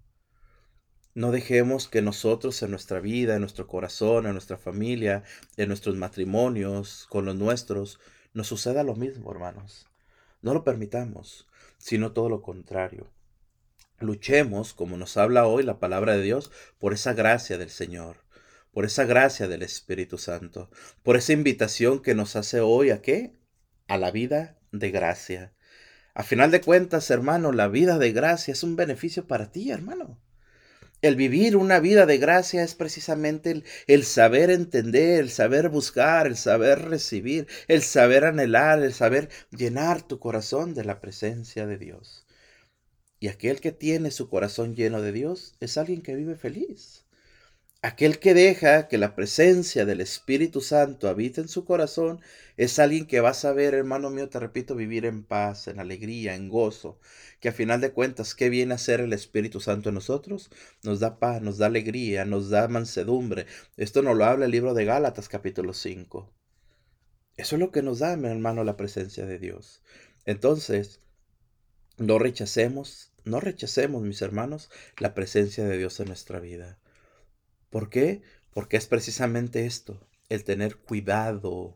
No 1.13 1.31
dejemos 1.31 1.87
que 1.87 2.01
nosotros 2.01 2.61
en 2.61 2.71
nuestra 2.71 2.99
vida, 2.99 3.35
en 3.35 3.39
nuestro 3.39 3.67
corazón, 3.67 4.25
en 4.25 4.33
nuestra 4.33 4.57
familia, 4.57 5.23
en 5.55 5.69
nuestros 5.69 5.95
matrimonios, 5.95 7.07
con 7.09 7.23
los 7.23 7.37
nuestros, 7.37 8.01
nos 8.33 8.47
suceda 8.47 8.83
lo 8.83 8.95
mismo, 8.95 9.31
hermanos. 9.31 9.87
No 10.43 10.53
lo 10.53 10.63
permitamos, 10.63 11.47
sino 11.79 12.11
todo 12.11 12.29
lo 12.29 12.43
contrario. 12.43 13.09
Luchemos, 13.99 14.75
como 14.75 14.95
nos 14.97 15.17
habla 15.17 15.47
hoy 15.47 15.63
la 15.63 15.79
palabra 15.79 16.15
de 16.15 16.21
Dios, 16.21 16.51
por 16.77 16.93
esa 16.93 17.13
gracia 17.13 17.57
del 17.57 17.71
Señor 17.71 18.23
por 18.73 18.85
esa 18.85 19.05
gracia 19.05 19.47
del 19.47 19.61
Espíritu 19.61 20.17
Santo, 20.17 20.69
por 21.03 21.15
esa 21.15 21.31
invitación 21.31 22.01
que 22.01 22.15
nos 22.15 22.35
hace 22.35 22.59
hoy 22.59 22.89
a 22.89 23.01
qué? 23.01 23.37
A 23.87 23.97
la 23.97 24.09
vida 24.11 24.57
de 24.71 24.89
gracia. 24.89 25.53
A 26.15 26.23
final 26.23 26.49
de 26.51 26.61
cuentas, 26.61 27.09
hermano, 27.11 27.51
la 27.51 27.67
vida 27.67 27.99
de 27.99 28.11
gracia 28.11 28.51
es 28.51 28.63
un 28.63 28.75
beneficio 28.75 29.27
para 29.27 29.51
ti, 29.51 29.69
hermano. 29.69 30.19
El 31.03 31.17
vivir 31.17 31.57
una 31.57 31.81
vida 31.81 32.05
de 32.05 32.17
gracia 32.17 32.63
es 32.63 32.75
precisamente 32.75 33.61
el, 33.87 34.03
saber 34.05 34.49
entender, 34.49 35.19
el 35.19 35.29
saber 35.29 35.67
buscar, 35.67 36.27
el 36.27 36.37
saber 36.37 36.79
recibir, 36.79 37.45
el 37.67 37.81
saber 37.81 38.23
anhelar, 38.23 38.81
el 38.81 38.93
saber 38.93 39.27
llenar 39.51 40.01
tu 40.07 40.17
corazón 40.17 40.73
de 40.73 40.85
la 40.85 41.01
presencia 41.01 41.67
de 41.67 41.77
Dios. 41.77 42.25
Y 43.19 43.27
aquel 43.27 43.59
que 43.59 43.73
tiene 43.73 44.11
su 44.11 44.29
corazón 44.29 44.75
lleno 44.75 45.01
de 45.01 45.11
Dios 45.11 45.55
es 45.59 45.77
alguien 45.77 46.03
que 46.03 46.15
vive 46.15 46.37
feliz. 46.37 47.02
Aquel 47.85 48.17
que 48.19 48.33
deja 48.33 48.87
que 48.87 48.97
la 48.97 49.13
presencia 49.13 49.85
del 49.85 49.99
Espíritu 49.99 50.61
Santo 50.61 51.09
habite 51.09 51.41
en 51.41 51.49
su 51.49 51.65
corazón 51.65 52.21
es 52.55 52.79
alguien 52.79 53.05
que 53.05 53.19
va 53.19 53.31
a 53.31 53.33
saber, 53.33 53.73
hermano 53.73 54.09
mío, 54.09 54.29
te 54.29 54.39
repito, 54.39 54.73
vivir 54.73 55.03
en 55.03 55.25
paz, 55.25 55.67
en 55.67 55.81
alegría, 55.81 56.33
en 56.35 56.47
gozo. 56.47 56.97
Que 57.41 57.49
a 57.49 57.51
final 57.51 57.81
de 57.81 57.91
cuentas, 57.91 58.35
¿qué 58.35 58.47
viene 58.47 58.71
a 58.71 58.75
hacer 58.75 59.01
el 59.01 59.11
Espíritu 59.11 59.59
Santo 59.59 59.89
en 59.89 59.95
nosotros? 59.95 60.49
Nos 60.81 61.01
da 61.01 61.19
paz, 61.19 61.41
nos 61.41 61.57
da 61.57 61.65
alegría, 61.65 62.23
nos 62.23 62.49
da 62.49 62.69
mansedumbre. 62.69 63.47
Esto 63.75 64.01
nos 64.01 64.15
lo 64.15 64.23
habla 64.23 64.45
el 64.45 64.51
libro 64.51 64.73
de 64.73 64.85
Gálatas 64.85 65.27
capítulo 65.27 65.73
5. 65.73 66.33
Eso 67.35 67.55
es 67.57 67.59
lo 67.59 67.71
que 67.71 67.81
nos 67.81 67.99
da, 67.99 68.15
mi 68.15 68.29
hermano, 68.29 68.63
la 68.63 68.77
presencia 68.77 69.25
de 69.25 69.39
Dios. 69.39 69.81
Entonces, 70.23 71.01
no 71.97 72.17
rechacemos, 72.17 73.11
no 73.25 73.41
rechacemos, 73.41 74.03
mis 74.03 74.21
hermanos, 74.21 74.69
la 74.99 75.13
presencia 75.13 75.65
de 75.65 75.77
Dios 75.77 75.99
en 75.99 76.07
nuestra 76.07 76.39
vida. 76.39 76.79
¿Por 77.73 77.89
qué? 77.89 78.21
Porque 78.53 78.77
es 78.77 78.85
precisamente 78.85 79.65
esto, 79.65 79.99
el 80.29 80.43
tener 80.43 80.77
cuidado, 80.77 81.75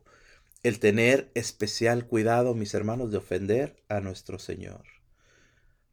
el 0.61 0.77
tener 0.77 1.31
especial 1.33 2.05
cuidado, 2.05 2.53
mis 2.53 2.75
hermanos, 2.75 3.09
de 3.09 3.17
ofender 3.17 3.81
a 3.89 3.99
nuestro 3.99 4.37
Señor. 4.37 4.83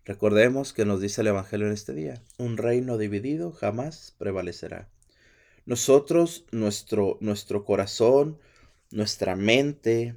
Recordemos 0.05 0.75
que 0.75 0.85
nos 0.85 1.01
dice 1.01 1.23
el 1.23 1.29
Evangelio 1.29 1.69
en 1.69 1.73
este 1.73 1.95
día, 1.95 2.23
un 2.37 2.59
reino 2.59 2.99
dividido 2.99 3.51
jamás 3.53 4.15
prevalecerá. 4.19 4.91
Nosotros, 5.65 6.45
nuestro, 6.53 7.17
nuestro 7.23 7.65
corazón, 7.65 8.39
nuestra 8.91 9.37
mente, 9.37 10.17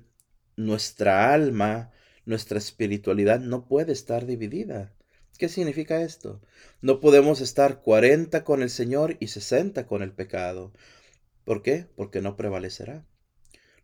nuestra 0.57 1.33
alma, 1.33 1.91
nuestra 2.25 2.57
espiritualidad 2.57 3.39
no 3.39 3.69
puede 3.69 3.93
estar 3.93 4.25
dividida. 4.25 4.91
¿Qué 5.37 5.49
significa 5.49 6.01
esto? 6.01 6.41
No 6.81 6.99
podemos 6.99 7.41
estar 7.41 7.81
40 7.81 8.43
con 8.43 8.63
el 8.63 8.71
Señor 8.71 9.17
y 9.19 9.27
60 9.27 9.85
con 9.85 10.01
el 10.01 10.11
pecado. 10.11 10.73
¿Por 11.43 11.61
qué? 11.61 11.85
Porque 11.95 12.21
no 12.21 12.35
prevalecerá. 12.35 13.05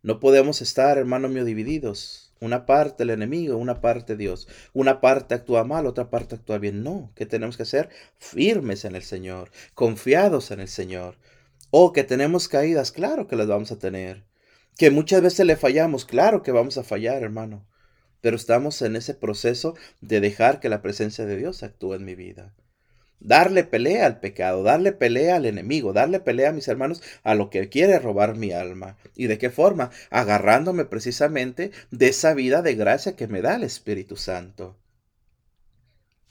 No 0.02 0.18
podemos 0.18 0.60
estar, 0.62 0.98
hermano 0.98 1.28
mío, 1.28 1.44
divididos. 1.44 2.32
Una 2.40 2.66
parte 2.66 3.04
el 3.04 3.10
enemigo, 3.10 3.56
una 3.56 3.80
parte 3.80 4.16
Dios. 4.16 4.48
Una 4.72 5.00
parte 5.00 5.36
actúa 5.36 5.62
mal, 5.62 5.86
otra 5.86 6.10
parte 6.10 6.34
actúa 6.34 6.58
bien. 6.58 6.82
No, 6.82 7.12
¿qué 7.14 7.24
tenemos 7.24 7.56
que 7.56 7.62
hacer? 7.62 7.88
Firmes 8.18 8.84
en 8.84 8.96
el 8.96 9.04
Señor, 9.04 9.52
confiados 9.74 10.50
en 10.50 10.58
el 10.58 10.68
Señor. 10.68 11.18
O 11.70 11.92
que 11.92 12.02
tenemos 12.02 12.48
caídas, 12.48 12.90
claro 12.90 13.28
que 13.28 13.36
las 13.36 13.46
vamos 13.46 13.70
a 13.70 13.78
tener. 13.78 14.24
Que 14.76 14.90
muchas 14.90 15.22
veces 15.22 15.46
le 15.46 15.56
fallamos, 15.56 16.04
claro 16.04 16.42
que 16.42 16.50
vamos 16.50 16.78
a 16.78 16.82
fallar, 16.82 17.22
hermano 17.22 17.64
pero 18.24 18.36
estamos 18.36 18.80
en 18.80 18.96
ese 18.96 19.12
proceso 19.12 19.74
de 20.00 20.18
dejar 20.18 20.58
que 20.58 20.70
la 20.70 20.80
presencia 20.80 21.26
de 21.26 21.36
Dios 21.36 21.62
actúe 21.62 21.92
en 21.92 22.06
mi 22.06 22.14
vida. 22.14 22.54
Darle 23.20 23.64
pelea 23.64 24.06
al 24.06 24.18
pecado, 24.18 24.62
darle 24.62 24.92
pelea 24.92 25.36
al 25.36 25.44
enemigo, 25.44 25.92
darle 25.92 26.20
pelea 26.20 26.48
a 26.48 26.52
mis 26.54 26.66
hermanos 26.66 27.02
a 27.22 27.34
lo 27.34 27.50
que 27.50 27.68
quiere 27.68 27.98
robar 27.98 28.34
mi 28.34 28.50
alma. 28.50 28.96
¿Y 29.14 29.26
de 29.26 29.36
qué 29.36 29.50
forma? 29.50 29.90
Agarrándome 30.08 30.86
precisamente 30.86 31.70
de 31.90 32.08
esa 32.08 32.32
vida 32.32 32.62
de 32.62 32.74
gracia 32.76 33.14
que 33.14 33.28
me 33.28 33.42
da 33.42 33.56
el 33.56 33.62
Espíritu 33.62 34.16
Santo. 34.16 34.74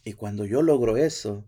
Y 0.04 0.14
cuando 0.14 0.46
yo 0.46 0.64
logro 0.64 0.98
eso, 0.98 1.46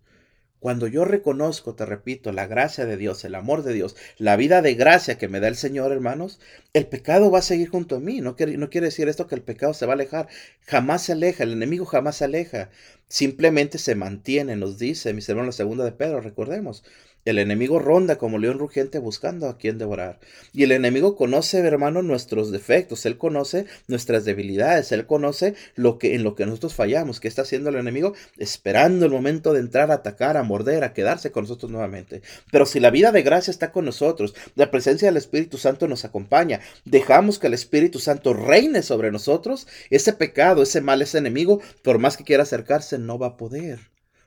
cuando 0.65 0.87
yo 0.87 1.05
reconozco, 1.05 1.75
te 1.75 1.85
repito, 1.85 2.31
la 2.31 2.47
gracia 2.47 2.87
de 2.87 2.97
Dios, 2.97 3.23
el 3.23 3.35
amor 3.35 3.61
de 3.61 3.71
Dios, 3.71 3.95
la 4.17 4.35
vida 4.35 4.63
de 4.63 4.73
gracia 4.73 5.15
que 5.15 5.27
me 5.27 5.39
da 5.39 5.47
el 5.47 5.57
Señor, 5.57 5.91
hermanos, 5.91 6.39
el 6.73 6.87
pecado 6.87 7.29
va 7.29 7.37
a 7.37 7.43
seguir 7.43 7.69
junto 7.69 7.97
a 7.97 7.99
mí. 7.99 8.19
No 8.19 8.35
quiere, 8.35 8.57
decir 8.81 9.07
esto 9.07 9.27
que 9.27 9.35
el 9.35 9.43
pecado 9.43 9.75
se 9.75 9.85
va 9.85 9.91
a 9.91 9.93
alejar. 9.93 10.27
Jamás 10.61 11.03
se 11.03 11.11
aleja, 11.11 11.43
el 11.43 11.51
enemigo 11.51 11.85
jamás 11.85 12.15
se 12.15 12.25
aleja. 12.25 12.71
Simplemente 13.07 13.77
se 13.77 13.93
mantiene, 13.93 14.55
nos 14.55 14.79
dice, 14.79 15.13
mis 15.13 15.29
hermanos, 15.29 15.53
la 15.53 15.57
segunda 15.57 15.85
de 15.85 15.91
Pedro, 15.91 16.19
recordemos. 16.19 16.83
El 17.25 17.39
enemigo 17.39 17.79
ronda 17.79 18.19
como 18.19 18.37
león 18.37 18.59
rugiente 18.59 18.99
buscando 18.99 19.49
a 19.49 19.57
quien 19.57 19.79
devorar. 19.79 20.19
Y 20.53 20.61
el 20.61 20.71
enemigo 20.71 21.15
conoce, 21.15 21.57
hermano, 21.57 22.03
nuestros 22.03 22.51
defectos. 22.51 23.03
Él 23.07 23.17
conoce 23.17 23.65
nuestras 23.87 24.25
debilidades. 24.25 24.91
Él 24.91 25.07
conoce 25.07 25.55
lo 25.73 25.97
que, 25.97 26.13
en 26.13 26.23
lo 26.23 26.35
que 26.35 26.45
nosotros 26.45 26.75
fallamos. 26.75 27.19
¿Qué 27.19 27.27
está 27.27 27.41
haciendo 27.41 27.71
el 27.71 27.77
enemigo? 27.77 28.13
Esperando 28.37 29.07
el 29.07 29.11
momento 29.11 29.53
de 29.53 29.61
entrar 29.61 29.89
a 29.89 29.95
atacar, 29.95 30.37
a 30.37 30.43
morder, 30.43 30.83
a 30.83 30.93
quedarse 30.93 31.31
con 31.31 31.45
nosotros 31.45 31.71
nuevamente. 31.71 32.21
Pero 32.51 32.67
si 32.67 32.79
la 32.79 32.91
vida 32.91 33.11
de 33.11 33.23
gracia 33.23 33.49
está 33.49 33.71
con 33.71 33.85
nosotros, 33.85 34.35
la 34.53 34.69
presencia 34.69 35.07
del 35.07 35.17
Espíritu 35.17 35.57
Santo 35.57 35.87
nos 35.87 36.05
acompaña, 36.05 36.61
dejamos 36.85 37.39
que 37.39 37.47
el 37.47 37.55
Espíritu 37.55 37.97
Santo 37.97 38.35
reine 38.35 38.83
sobre 38.83 39.11
nosotros, 39.11 39.67
ese 39.89 40.13
pecado, 40.13 40.61
ese 40.61 40.79
mal, 40.79 41.01
ese 41.01 41.17
enemigo, 41.17 41.59
por 41.81 41.97
más 41.97 42.17
que 42.17 42.23
quiera 42.23 42.43
acercarse, 42.43 42.99
no 42.99 43.17
va 43.17 43.27
a 43.27 43.37
poder. 43.37 43.79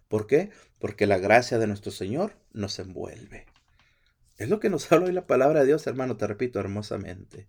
¿Por 0.09 0.27
qué? 0.27 0.51
Porque 0.79 1.07
la 1.07 1.19
gracia 1.19 1.59
de 1.59 1.67
nuestro 1.67 1.91
Señor 1.91 2.37
nos 2.53 2.79
envuelve. 2.79 3.47
Es 4.37 4.49
lo 4.49 4.61
que 4.61 4.71
nos 4.71 4.91
habla 4.93 5.07
hoy 5.07 5.13
la 5.13 5.27
palabra 5.27 5.61
de 5.61 5.67
Dios, 5.67 5.87
hermano, 5.87 6.17
te 6.17 6.27
repito, 6.27 6.61
hermosamente. 6.61 7.47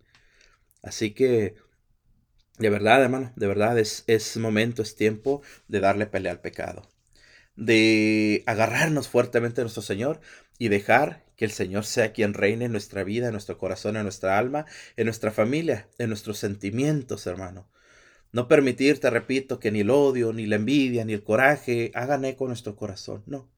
Así 0.82 1.12
que, 1.12 1.54
de 2.58 2.70
verdad, 2.70 3.02
hermano, 3.02 3.32
de 3.36 3.46
verdad 3.46 3.78
es, 3.78 4.36
momento, 4.36 4.82
es 4.82 4.96
tiempo 4.96 5.42
de 5.68 5.80
darle 5.80 6.06
pelea 6.06 6.32
al 6.32 6.40
pecado. 6.40 6.88
De 7.56 8.42
agarrarnos 8.46 9.08
fuertemente 9.08 9.60
a 9.60 9.64
nuestro 9.64 9.82
Señor 9.82 10.20
y 10.58 10.68
dejar 10.68 11.24
que 11.36 11.44
el 11.44 11.50
Señor 11.52 11.84
sea 11.84 12.12
quien 12.12 12.34
reine 12.34 12.66
en 12.66 12.72
nuestra 12.72 13.04
vida, 13.04 13.26
en 13.26 13.32
nuestro 13.32 13.58
corazón, 13.58 13.96
en 13.96 14.02
nuestra 14.02 14.38
alma, 14.38 14.66
en 14.96 15.06
nuestra 15.06 15.30
familia, 15.30 15.88
en 15.98 16.08
nuestros 16.08 16.38
sentimientos, 16.38 17.26
hermano. 17.26 17.68
No 18.32 18.46
permitir, 18.46 19.00
te 19.00 19.10
repito, 19.10 19.58
que 19.58 19.72
ni 19.72 19.80
el 19.80 19.90
odio, 19.90 20.32
ni 20.32 20.46
la 20.46 20.56
envidia, 20.56 21.04
ni 21.04 21.14
el 21.14 21.24
coraje 21.24 21.90
hagan 21.94 22.24
eco 22.24 22.44
en 22.44 22.50
nuestro 22.50 22.76
corazón, 22.76 23.24
no. 23.26 23.48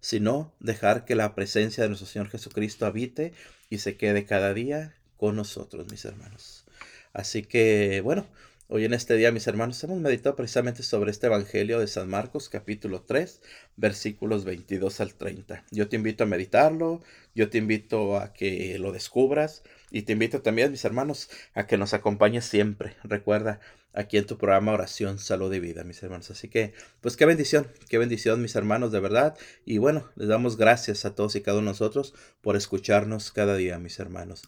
Sino 0.00 0.52
dejar 0.58 1.04
que 1.04 1.14
la 1.14 1.34
presencia 1.34 1.82
de 1.82 1.88
nuestro 1.88 2.08
Señor 2.08 2.28
Jesucristo 2.28 2.86
habite 2.86 3.32
y 3.70 3.78
se 3.78 3.96
quede 3.96 4.24
cada 4.24 4.54
día 4.54 4.96
con 5.16 5.36
nosotros, 5.36 5.86
mis 5.90 6.04
hermanos. 6.04 6.64
Así 7.12 7.42
que, 7.42 8.00
bueno, 8.02 8.26
hoy 8.66 8.84
en 8.84 8.92
este 8.92 9.14
día, 9.14 9.30
mis 9.30 9.46
hermanos, 9.46 9.82
hemos 9.84 10.00
meditado 10.00 10.34
precisamente 10.34 10.82
sobre 10.82 11.12
este 11.12 11.28
Evangelio 11.28 11.78
de 11.78 11.86
San 11.86 12.08
Marcos, 12.08 12.48
capítulo 12.48 13.02
3, 13.02 13.40
versículos 13.76 14.44
22 14.44 15.00
al 15.00 15.14
30. 15.14 15.64
Yo 15.70 15.88
te 15.88 15.96
invito 15.96 16.24
a 16.24 16.26
meditarlo, 16.26 17.02
yo 17.36 17.50
te 17.50 17.58
invito 17.58 18.16
a 18.16 18.32
que 18.32 18.78
lo 18.80 18.90
descubras 18.90 19.62
y 19.90 20.02
te 20.02 20.12
invito 20.12 20.42
también, 20.42 20.70
mis 20.70 20.84
hermanos, 20.84 21.30
a 21.54 21.66
que 21.66 21.78
nos 21.78 21.94
acompañes 21.94 22.44
siempre. 22.44 22.96
Recuerda, 23.04 23.60
aquí 23.92 24.16
en 24.16 24.26
tu 24.26 24.38
programa 24.38 24.72
Oración, 24.72 25.18
Salud 25.18 25.52
y 25.52 25.60
Vida, 25.60 25.84
mis 25.84 26.02
hermanos. 26.02 26.30
Así 26.30 26.48
que, 26.48 26.72
pues 27.00 27.16
qué 27.16 27.26
bendición, 27.26 27.66
qué 27.88 27.98
bendición, 27.98 28.40
mis 28.42 28.54
hermanos, 28.54 28.92
de 28.92 29.00
verdad. 29.00 29.36
Y 29.64 29.78
bueno, 29.78 30.08
les 30.16 30.28
damos 30.28 30.56
gracias 30.56 31.04
a 31.04 31.14
todos 31.14 31.34
y 31.36 31.40
cada 31.40 31.58
uno 31.58 31.66
de 31.66 31.72
nosotros 31.72 32.14
por 32.40 32.56
escucharnos 32.56 33.32
cada 33.32 33.56
día, 33.56 33.78
mis 33.78 33.98
hermanos. 33.98 34.42